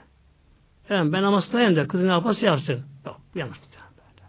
[0.89, 2.85] Yani ben namaztayım da kızın ne yaparsa yapsın.
[3.07, 4.29] Yok, yanlış böyle.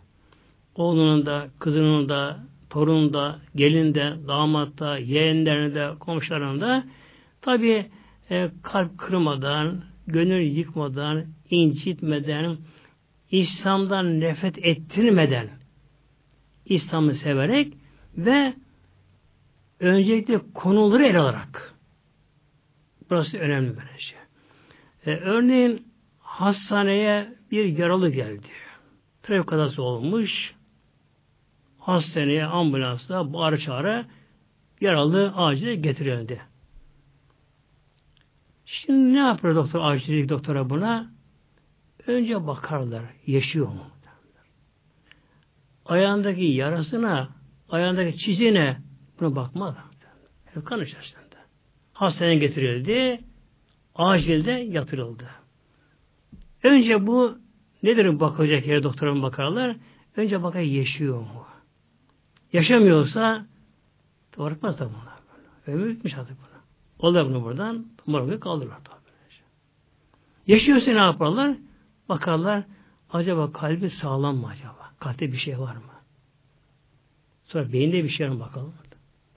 [0.76, 6.84] Oğlunun da, kızının da, torunun da, gelin de, damat da, yeğenlerinin de, komşularının da
[7.41, 7.86] tabi
[8.30, 12.57] e, kalp kırmadan, gönül yıkmadan, incitmeden,
[13.32, 15.49] İslam'dan nefret ettirmeden,
[16.72, 17.74] İslam'ı severek
[18.17, 18.53] ve
[19.80, 21.74] öncelikle konuları ele alarak.
[23.09, 24.17] Burası önemli bir şey.
[25.05, 25.88] Ee, örneğin
[26.19, 28.47] hastaneye bir yaralı geldi.
[29.24, 30.53] Trafik kazası olmuş.
[31.80, 34.05] Hastaneye ambulansla bağır çağrı
[34.82, 36.41] yaralı acile getirildi.
[38.65, 41.11] Şimdi ne yapıyor doktor acillik doktora buna?
[42.07, 43.03] Önce bakarlar.
[43.28, 43.88] Yaşıyor mu?
[45.86, 47.29] Ayağındaki yarasına,
[47.69, 48.77] ayağındaki çizine
[49.19, 49.75] buna bakmaz.
[50.65, 51.21] Kan içerisinde.
[51.93, 53.21] Hastaneye getirildi.
[53.95, 55.29] Acilde yatırıldı.
[56.63, 57.38] Önce bu
[57.84, 59.75] nedir bakacak yere doktora bakarlar?
[60.15, 61.45] Önce bakar yaşıyor mu?
[62.53, 63.45] Yaşamıyorsa
[64.38, 65.11] bırakmaz da bunlar.
[65.67, 66.61] Ömür bitmiş artık bunu.
[66.99, 68.77] Onlar bunu buradan morga kaldırırlar.
[70.47, 71.57] Yaşıyorsa ne yaparlar?
[72.09, 72.63] Bakarlar
[73.13, 74.80] acaba kalbi sağlam mı acaba?
[75.02, 75.82] Kalpte bir şey var mı?
[77.45, 78.74] Sonra beyinde bir şey var mı bakalım.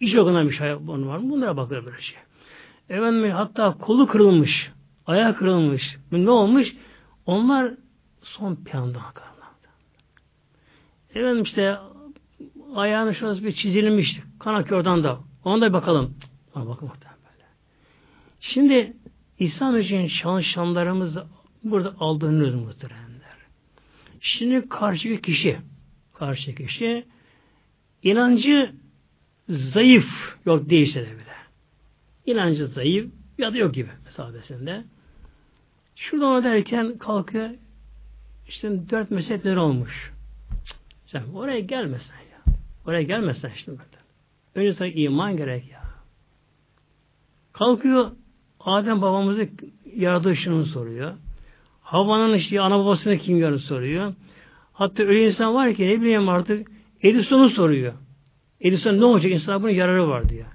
[0.01, 1.31] İç organında bir şey var mı?
[1.31, 2.19] Bunlara bakıyor böyle şey.
[2.89, 4.71] Efendim hatta kolu kırılmış,
[5.07, 5.97] ayağı kırılmış.
[6.12, 6.77] Ne olmuş?
[7.27, 7.75] Onlar
[8.23, 9.35] son planda bakarlar.
[11.15, 11.77] Efendim işte
[12.75, 14.23] ayağının şurası bir çizilmişti.
[14.41, 15.19] Kan akıyor oradan da.
[15.45, 16.15] Ona da bakalım.
[16.55, 17.47] Ona bakın böyle.
[18.41, 18.97] Şimdi
[19.39, 21.19] İslam için çalışanlarımız
[21.65, 23.14] burada aldığınız muhteremler.
[24.25, 25.59] Şimdi karşı kişi
[26.14, 27.07] karşı kişi
[28.03, 28.72] inancı
[29.49, 31.35] zayıf yok değilse de bile.
[32.27, 34.85] İnancı zayıf ya da yok gibi mesabesinde.
[35.97, 37.51] Şurada ona derken kalkıyor
[38.49, 40.12] işte dört mezhepler olmuş.
[41.07, 42.55] Sen oraya gelmesen ya.
[42.87, 43.99] Oraya gelmesen işte burada.
[44.55, 45.83] Önce sana iman gerek ya.
[47.53, 48.11] Kalkıyor
[48.61, 49.49] Adem babamızı
[49.97, 51.14] yaratışını soruyor.
[51.95, 54.14] Havanın işte ana babasını kim yarı soruyor.
[54.72, 56.70] Hatta öyle insan var ki ne bileyim artık
[57.03, 57.95] Edison'u soruyor.
[58.61, 59.32] Edison ne olacak?
[59.32, 60.47] İnsan bunun yararı var diyor.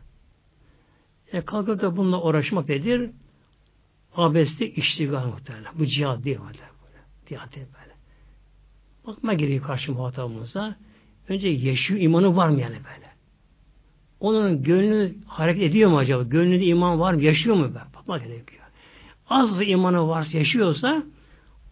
[1.31, 3.11] E kalkıp da bununla uğraşmak nedir?
[4.15, 5.73] Abesti iştigal muhtemelen.
[5.79, 6.59] Bu cihad değil böyle.
[7.29, 7.95] Cihad değil böyle.
[9.07, 10.75] Bakma gerekiyor karşı muhatabımıza.
[11.29, 13.09] Önce yaşıyor imanı var mı yani böyle?
[14.19, 16.23] Onun gönlü hareket ediyor mu acaba?
[16.23, 17.23] Gönlünde iman var mı?
[17.23, 17.71] Yaşıyor mu?
[17.95, 18.63] Bakma gerekiyor.
[19.29, 21.03] Az imanı varsa yaşıyorsa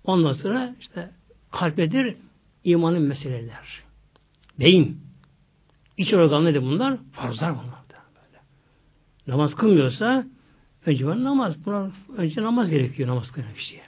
[0.08, 1.10] ondan sonra işte
[1.52, 2.16] kalpedir
[2.64, 3.84] imanın meseleler.
[4.60, 5.02] Beyin.
[5.98, 6.98] İç organ nedir bunlar?
[7.12, 7.80] Farzlar bunlar.
[7.90, 8.42] Böyle.
[9.28, 10.26] Namaz kılmıyorsa
[10.86, 11.66] önce ben namaz.
[11.66, 13.82] Bunlar, önce namaz gerekiyor namaz kılmak kişiye.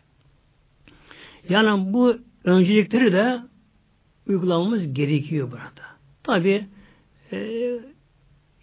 [1.49, 3.39] Yani bu öncelikleri de
[4.27, 5.89] uygulamamız gerekiyor burada.
[6.23, 6.67] Tabi
[7.31, 7.59] e,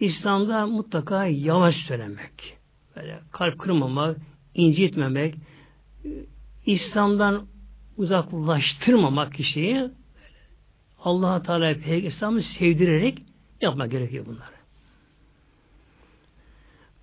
[0.01, 2.59] İslam'da mutlaka yavaş söylemek,
[2.97, 4.17] böyle kalp kırmamak,
[4.55, 5.35] incitmemek,
[6.05, 6.09] e,
[6.67, 7.47] İslam'dan
[7.97, 9.91] uzaklaştırmamak kişiyi
[10.99, 13.23] Allah Teala Peygamber'i sevdirerek
[13.61, 14.57] yapmak gerekiyor bunları.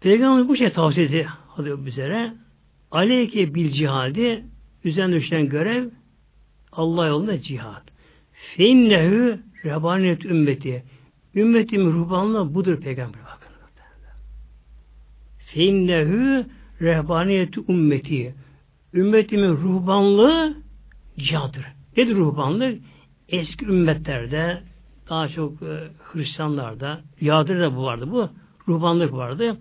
[0.01, 2.34] Peygamber bu şey tavsiyesi alıyor bizlere.
[2.91, 4.45] aleyke bil cihadi
[4.84, 5.89] üzerine düşen görev
[6.72, 7.84] Allah yolunda cihad.
[8.34, 10.84] Feinnehu rebaniyet ümmeti.
[11.36, 13.53] Ümmetim ruhbanlığı budur peygamber bakın.
[15.38, 16.45] Feinnehu
[16.82, 18.36] rehbaniyeti ümmeti.
[18.94, 20.58] Ümmetimin ruhbanlığı
[21.18, 21.66] cihadır.
[21.98, 22.82] Nedir ruhbanlık?
[23.30, 24.64] Eski ümmetlerde
[25.10, 28.12] daha çok e, Hristiyanlarda Yahudiler de bu vardı.
[28.12, 28.30] Bu
[28.68, 29.58] ruhbanlık vardı.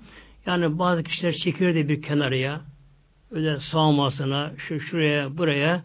[0.47, 2.61] Yani bazı kişiler çekirdi bir kenarıya
[3.31, 5.85] öyle sağmasına şu şuraya buraya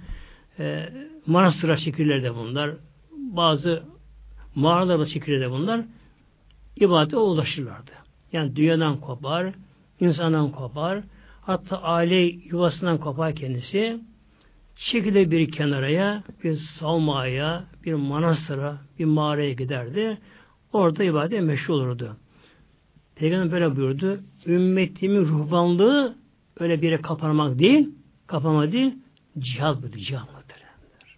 [0.60, 0.90] e,
[1.26, 2.72] manastıra çekirler de bunlar.
[3.12, 3.84] Bazı
[4.56, 5.82] mağaralarda çekirler de bunlar.
[6.76, 7.92] ibadete ulaşırlardı.
[8.32, 9.54] Yani dünyadan kopar,
[10.00, 11.04] insandan kopar,
[11.48, 12.16] hatta aile
[12.52, 14.00] yuvasından kopar kendisi
[14.76, 20.18] çekilir bir kenaraya, bir salmaya, bir manastıra, bir mağaraya giderdi.
[20.74, 22.18] Orada ibadet meşhur olurdu.
[23.16, 24.20] Peygamber böyle buyurdu.
[24.46, 26.16] Ümmetimin ruhbanlığı
[26.60, 27.90] öyle bir yere kapanmak değil,
[28.28, 28.96] kapanma değil,
[29.40, 31.18] cihad bu, cihad muhteremler.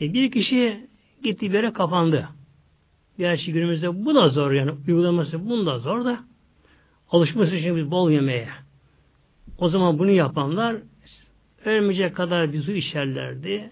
[0.00, 0.86] E bir kişi
[1.22, 2.28] gitti bir yere kapandı.
[3.18, 6.18] Gerçi günümüzde bu da zor yani uygulaması bunu da zor da
[7.10, 8.63] alışması için biz bol yemeye.
[9.58, 10.76] O zaman bunu yapanlar
[11.64, 13.70] ölmeyecek kadar bir su içerlerdi.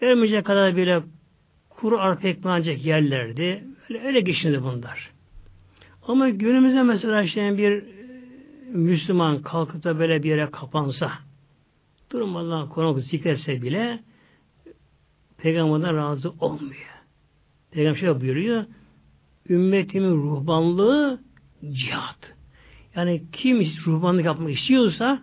[0.00, 1.02] Ölmeyecek kadar bile
[1.70, 3.64] kuru arpa ekmeği yerlerdi.
[3.90, 5.10] Öyle, öyle geçindi bunlar.
[6.08, 7.84] Ama günümüzde mesela işte bir e,
[8.72, 11.12] Müslüman kalkıp da böyle bir yere kapansa
[12.12, 14.00] durmadan konu zikretse bile
[15.38, 16.94] Peygamberden razı olmuyor.
[17.70, 18.64] Peygamber şöyle buyuruyor
[19.48, 21.20] ümmetimin ruhbanlığı
[21.72, 22.33] cihat.
[22.96, 25.22] Yani kim ruhbanlık yapmak istiyorsa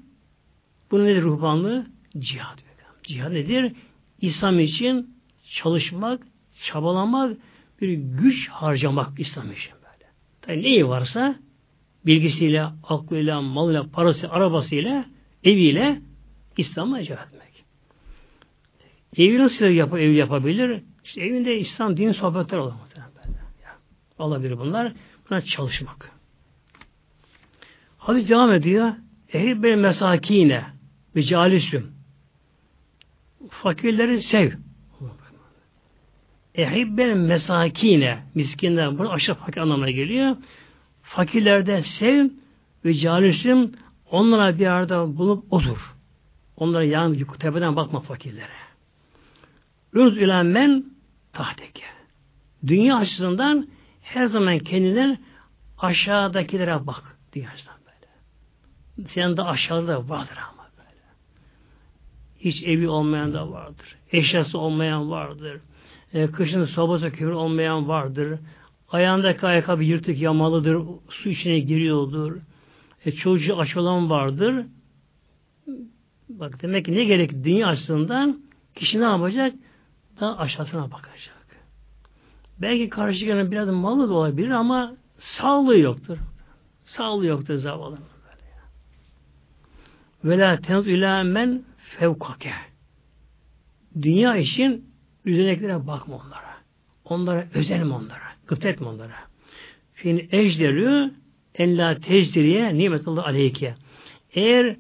[0.92, 1.86] bunun nedir ruhbanlığı?
[2.20, 2.58] Cihad.
[3.04, 3.74] Cihad nedir?
[4.22, 5.16] İslam için
[5.50, 6.22] çalışmak,
[6.64, 7.38] çabalamak,
[7.82, 10.10] bir güç harcamak İslam için böyle.
[10.42, 11.36] Tabi neyi varsa
[12.06, 15.06] bilgisiyle, aklıyla, malıyla, parası, arabasıyla,
[15.44, 16.02] eviyle
[16.58, 17.64] İslam'a cihad etmek.
[19.18, 20.82] Evi nasıl yap ev yapabilir?
[21.04, 22.74] İşte evinde İslam din sohbetler olur.
[24.20, 24.94] Olabilir bunlar.
[25.30, 26.21] Buna çalışmak.
[28.02, 28.94] Hadis devam ediyor.
[29.34, 30.66] Ehibbe mesakine
[31.16, 31.92] ve calisüm.
[33.50, 34.52] Fakirleri sev.
[36.56, 38.98] Ehibbe mesakine miskinler.
[38.98, 40.36] Bu aşağı fakir anlamına geliyor.
[41.02, 42.30] Fakirlerde sev
[42.86, 43.72] ve calisüm
[44.12, 45.96] onlara bir arada bulup otur.
[46.58, 48.62] Onlara yan tepeden bakma fakirlere.
[49.94, 50.86] Ürz ülen men
[51.34, 51.84] tahteke.
[52.68, 53.68] Dünya açısından
[54.02, 55.18] her zaman kendinden
[55.78, 57.18] aşağıdakilere bak.
[57.34, 57.71] Dünya açısından.
[59.10, 61.00] Senin de aşağıda vardır ama böyle.
[62.40, 63.96] Hiç evi olmayan da vardır.
[64.12, 65.62] Eşyası olmayan vardır.
[66.14, 68.40] E, kışın sobası kömür olmayan vardır.
[68.90, 70.82] Ayağındaki ayakkabı yırtık yamalıdır.
[71.10, 72.38] Su içine giriyordur.
[73.06, 74.66] E, çocuğu aç olan vardır.
[76.30, 78.42] Bak demek ki ne gerek dünya açısından
[78.76, 79.54] kişi ne yapacak?
[80.20, 81.42] Daha aşağısına bakacak.
[82.62, 86.18] Belki karşı gelen biraz malı da olabilir ama sağlığı yoktur.
[86.86, 87.98] Sağlığı yoktur zavallı.
[90.24, 92.54] Ve la tenut ila men fevkake.
[94.02, 94.86] Dünya için
[95.26, 96.52] üzerindekilere bakma onlara.
[97.06, 98.32] Onlara özenme onlara.
[98.48, 99.16] Gıpta etme onlara.
[99.94, 101.12] Fin ejderü
[101.56, 103.76] en la tecdiriye nimetullah aleyke.
[104.34, 104.76] Eğer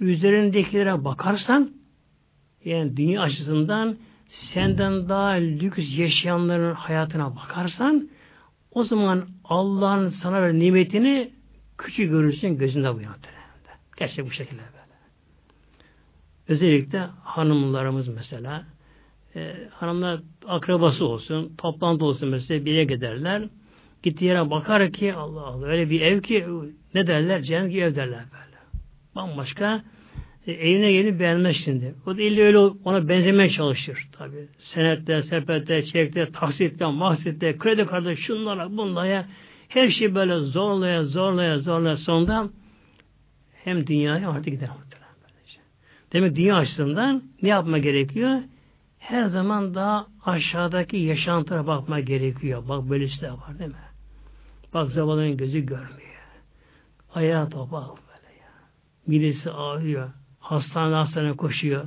[0.00, 1.70] üzerindekilere bakarsan
[2.64, 3.96] yani dünya açısından
[4.28, 8.08] senden daha lüks yaşayanların hayatına bakarsan
[8.70, 11.30] o zaman Allah'ın sana ver nimetini
[11.78, 13.43] küçük görürsün gözünde bu yöntemde.
[13.96, 14.94] Gerçek bu şekilde böyle.
[16.48, 18.64] Özellikle hanımlarımız mesela
[19.36, 23.42] e, hanımlar akrabası olsun, toplantı olsun mesela bir yere giderler.
[24.02, 26.46] Gittiği yere bakar ki Allah Allah öyle bir ev ki
[26.94, 27.42] ne derler?
[27.42, 28.54] Cennet ev derler böyle.
[29.14, 29.84] Bambaşka
[30.46, 31.94] e, evine gelip beğenmez şimdi.
[32.06, 34.08] O da illa öyle ona benzemeye çalışır.
[34.12, 34.48] Tabi.
[34.58, 39.26] Senetler, sepetler, çekler, taksitler, mahsitler, kredi kartı, şunlara, bunlara
[39.68, 42.48] her şey böyle zorlaya, zorlaya, zorlaya sonunda
[43.64, 44.68] hem dünyaya artık gider.
[46.12, 48.40] Demek dünya açısından ne yapma gerekiyor?
[48.98, 52.68] Her zaman daha aşağıdaki yaşantılara bakma gerekiyor.
[52.68, 53.76] Bak böylesi de var değil mi?
[54.74, 56.00] Bak zavallının gözü görmüyor.
[57.14, 58.50] Ayağı topal böyle ya.
[59.06, 60.10] Midesi ağrıyor.
[60.38, 61.84] Hastane hastane koşuyor.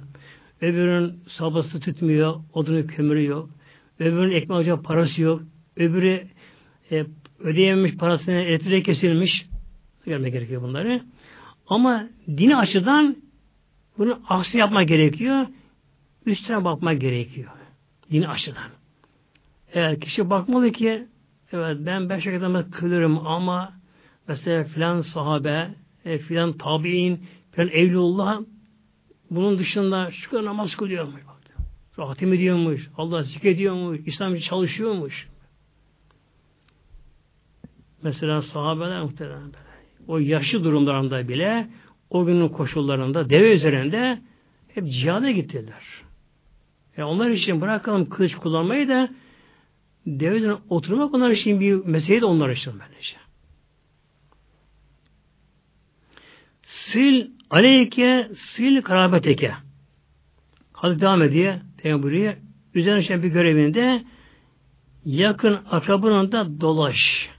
[0.61, 3.49] Öbürünün sabası tutmuyor, odunu kömürü yok.
[3.99, 5.41] Öbürünün ekmek alacak parası yok.
[5.75, 6.27] Öbürü
[6.91, 7.05] e,
[7.39, 9.45] ödeyememiş parasını elektriğe kesilmiş.
[10.05, 11.01] Görmek gerekiyor bunları.
[11.67, 13.17] Ama dini açıdan
[13.97, 15.47] bunu aksi yapma gerekiyor.
[16.25, 17.51] Üstüne bakma gerekiyor.
[18.11, 18.69] Dini açıdan.
[19.73, 21.07] Eğer kişi bakmalı ki
[21.51, 23.73] evet ben beş vakit namaz kılırım ama
[24.27, 25.69] mesela filan sahabe,
[26.05, 27.23] e, filan tabi'in
[27.57, 28.41] Yani Evlullah
[29.31, 31.21] bunun dışında şu kadar namaz kılıyormuş.
[31.99, 32.89] Rahatim ediyormuş.
[32.97, 33.99] Allah zikrediyormuş.
[34.05, 35.27] İslam için çalışıyormuş.
[38.03, 39.53] Mesela sahabeler muhtemelen
[40.07, 41.67] o yaşlı durumlarında bile
[42.09, 44.21] o günün koşullarında deve üzerinde
[44.67, 45.83] hep cihada gittiler.
[46.97, 49.09] E onlar için bırakalım kılıç kullanmayı da
[50.05, 53.17] deve üzerine oturmak onlar için bir mesele de onlar için böylece.
[56.87, 57.17] Sil
[57.49, 59.53] aleyke sil karabeteke.
[60.73, 61.55] Hadi devam ediyor.
[61.77, 62.33] Peygamber buyuruyor.
[62.73, 64.03] Üzerine düşen bir görevinde
[65.05, 67.29] yakın akrabanın da dolaş.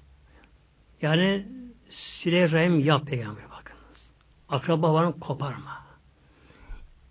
[1.03, 1.47] Yani
[1.99, 4.09] sile rahim yap peygamber bakınız.
[4.49, 5.79] Akraba bağını koparma.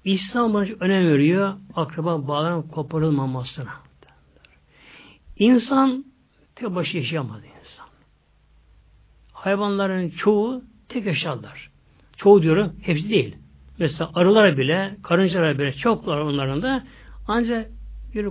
[0.04, 1.54] İslam buna önem veriyor.
[1.76, 3.74] Akraba bağının koparılmamasına.
[5.38, 6.06] İnsan
[6.56, 7.88] tek başı yaşayamaz insan.
[9.34, 11.70] Hayvanların çoğu tek yaşarlar.
[12.18, 13.36] Çoğu diyorum, hepsi değil.
[13.80, 16.84] Mesela arılar bile, karıncalar bile çoklar onların da
[17.28, 17.72] ancak
[18.14, 18.28] bir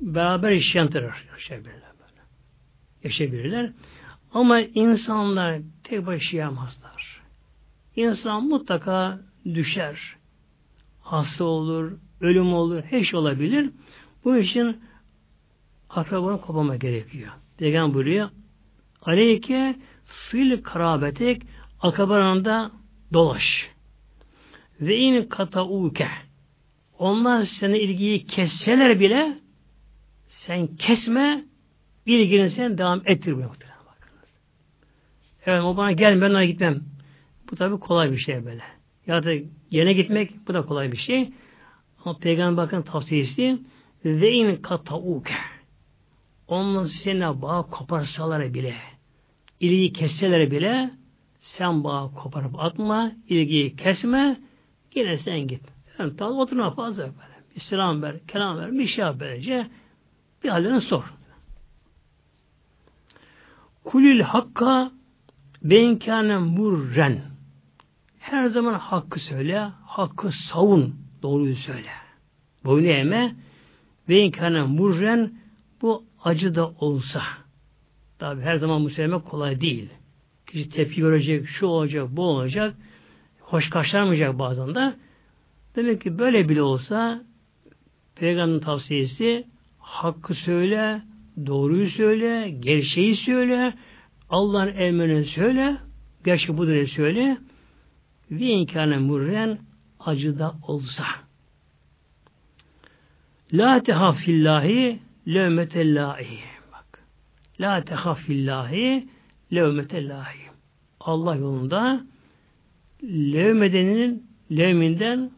[0.00, 0.90] beraber yaşayan
[1.32, 1.90] yaşayabilirler.
[3.04, 3.72] Yaşayabilirler.
[4.34, 5.60] Ama insanlar
[5.90, 7.22] tek başına yaşayamazlar.
[7.96, 10.16] İnsan mutlaka düşer.
[11.00, 13.70] Hasta olur, ölüm olur, her şey olabilir.
[14.24, 14.80] Bu için
[15.90, 17.32] akrabanın kopama gerekiyor.
[17.58, 18.30] Peygamber buyuruyor.
[19.02, 19.76] Aleyke
[20.24, 21.42] sil karabetek
[21.80, 22.70] akrabanında
[23.12, 23.70] dolaş.
[24.80, 26.08] Ve in katauke
[26.98, 29.38] onlar sana ilgiyi kesseler bile
[30.28, 31.44] sen kesme
[32.06, 33.34] ilgini sen devam ettir.
[35.46, 36.80] Evet o bana gel ben ona gitmem.
[37.50, 38.62] Bu tabi kolay bir şey böyle.
[39.06, 39.32] Ya da
[39.70, 41.30] yine gitmek bu da kolay bir şey.
[42.04, 43.58] Ama Peygamber bakın tavsiyesi
[44.04, 45.34] ve in katauke
[46.48, 48.74] onlar seni bağ koparsalar bile
[49.60, 50.90] ilgiyi kesseler bile
[51.40, 54.40] sen bağ koparıp atma, ilgiyi kesme,
[54.94, 55.62] yine sen git.
[55.98, 57.54] Yani tamam oturma fazla böyle.
[57.54, 59.66] Bir selam ver, kelam ver, bir şey böylece.
[60.44, 61.14] Bir halini sor.
[63.84, 64.92] Kulül hakka
[65.62, 67.20] benkâne murren.
[68.18, 71.90] Her zaman hakkı söyle, hakkı savun, doğruyu söyle.
[72.64, 73.34] Boynu eğme,
[74.08, 75.32] benkâne murren
[75.82, 77.22] bu acı da olsa.
[78.18, 79.88] Tabi her zaman bu söylemek kolay değil.
[80.46, 82.74] Kişi tepki görecek, şu olacak, bu olacak.
[83.40, 84.94] Hoş karşılanmayacak bazen de.
[85.76, 87.22] Demek ki böyle bile olsa
[88.14, 89.44] Peygamber'in tavsiyesi
[89.78, 91.02] hakkı söyle,
[91.46, 93.74] doğruyu söyle, gerçeği söyle,
[94.30, 95.76] Allah'ın emrini söyle,
[96.24, 97.38] gerçek budur söyle
[98.30, 99.58] ve inkâne murren
[100.00, 101.04] acıda olsa.
[103.52, 106.38] La tehaffillahi levmetellahi.
[106.72, 107.02] Bak.
[107.60, 109.08] La tehaffillahi
[109.52, 110.38] levmetellahi.
[111.00, 112.04] Allah yolunda
[113.02, 115.30] levmedenin levminden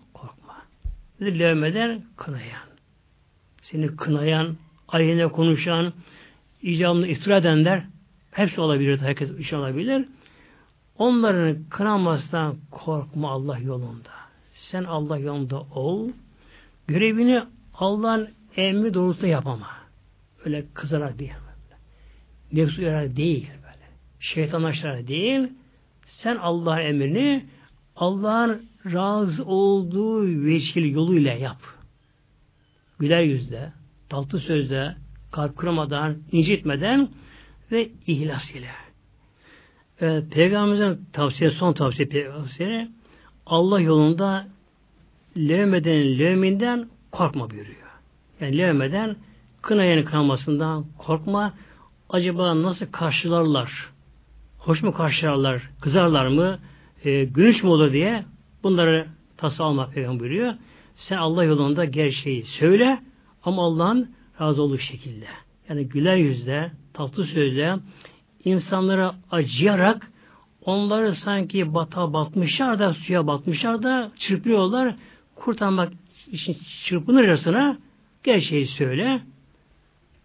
[1.20, 2.68] levmeden kınayan.
[3.62, 4.56] Seni kınayan,
[4.88, 5.92] aleyhine konuşan,
[6.62, 7.84] icabını iftira edenler
[8.32, 8.98] hepsi olabilir.
[8.98, 10.08] Herkes iş olabilir.
[10.98, 14.10] Onların kınamasından korkma Allah yolunda.
[14.54, 16.08] Sen Allah yolunda ol.
[16.86, 17.42] Görevini
[17.74, 19.68] Allah'ın emri doğrultusunda yapama.
[20.44, 21.32] Öyle kızarak değil.
[22.52, 23.86] Nefsu yarar değil böyle.
[24.20, 24.72] Şeytan
[25.08, 25.48] değil.
[26.06, 27.46] Sen Allah'ın emrini
[27.96, 31.58] Allah'ın razı olduğu veçil yoluyla yap.
[32.98, 33.72] Güler yüzle,
[34.08, 34.96] tatlı sözle,
[35.32, 37.08] kalp kırmadan, incitmeden
[37.72, 38.70] ve ihlas ile.
[40.00, 42.88] Ee, Peygamberimizin tavsiye, son tavsiye tavsiye
[43.46, 44.46] Allah yolunda
[45.36, 47.76] levmeden, levminden korkma buyuruyor.
[48.40, 49.16] Yani levmeden
[49.62, 51.54] kınayanın kınamasından korkma.
[52.10, 53.88] Acaba nasıl karşılarlar?
[54.58, 55.70] Hoş mu karşılarlar?
[55.80, 56.58] Kızarlar mı?
[57.04, 58.24] E, gülüş mü olur diye
[58.62, 59.06] Bunları
[59.36, 60.54] tası alma peygamber buyuruyor.
[60.96, 63.02] Sen Allah yolunda gerçeği söyle
[63.44, 64.10] ama Allah'ın
[64.40, 65.26] razı olduğu şekilde.
[65.68, 67.76] Yani güler yüzle, tatlı sözle
[68.44, 70.10] insanlara acıyarak
[70.64, 74.94] onları sanki bata batmışlar da suya batmışlar da çırpıyorlar.
[75.34, 75.92] Kurtarmak
[76.32, 77.78] için çırpınırcasına
[78.22, 79.20] gerçeği söyle.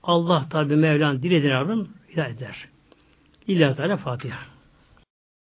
[0.03, 2.68] Allah tabi Mevlan dilediğini alın, eder.
[3.47, 4.57] İlla Teala Fatiha.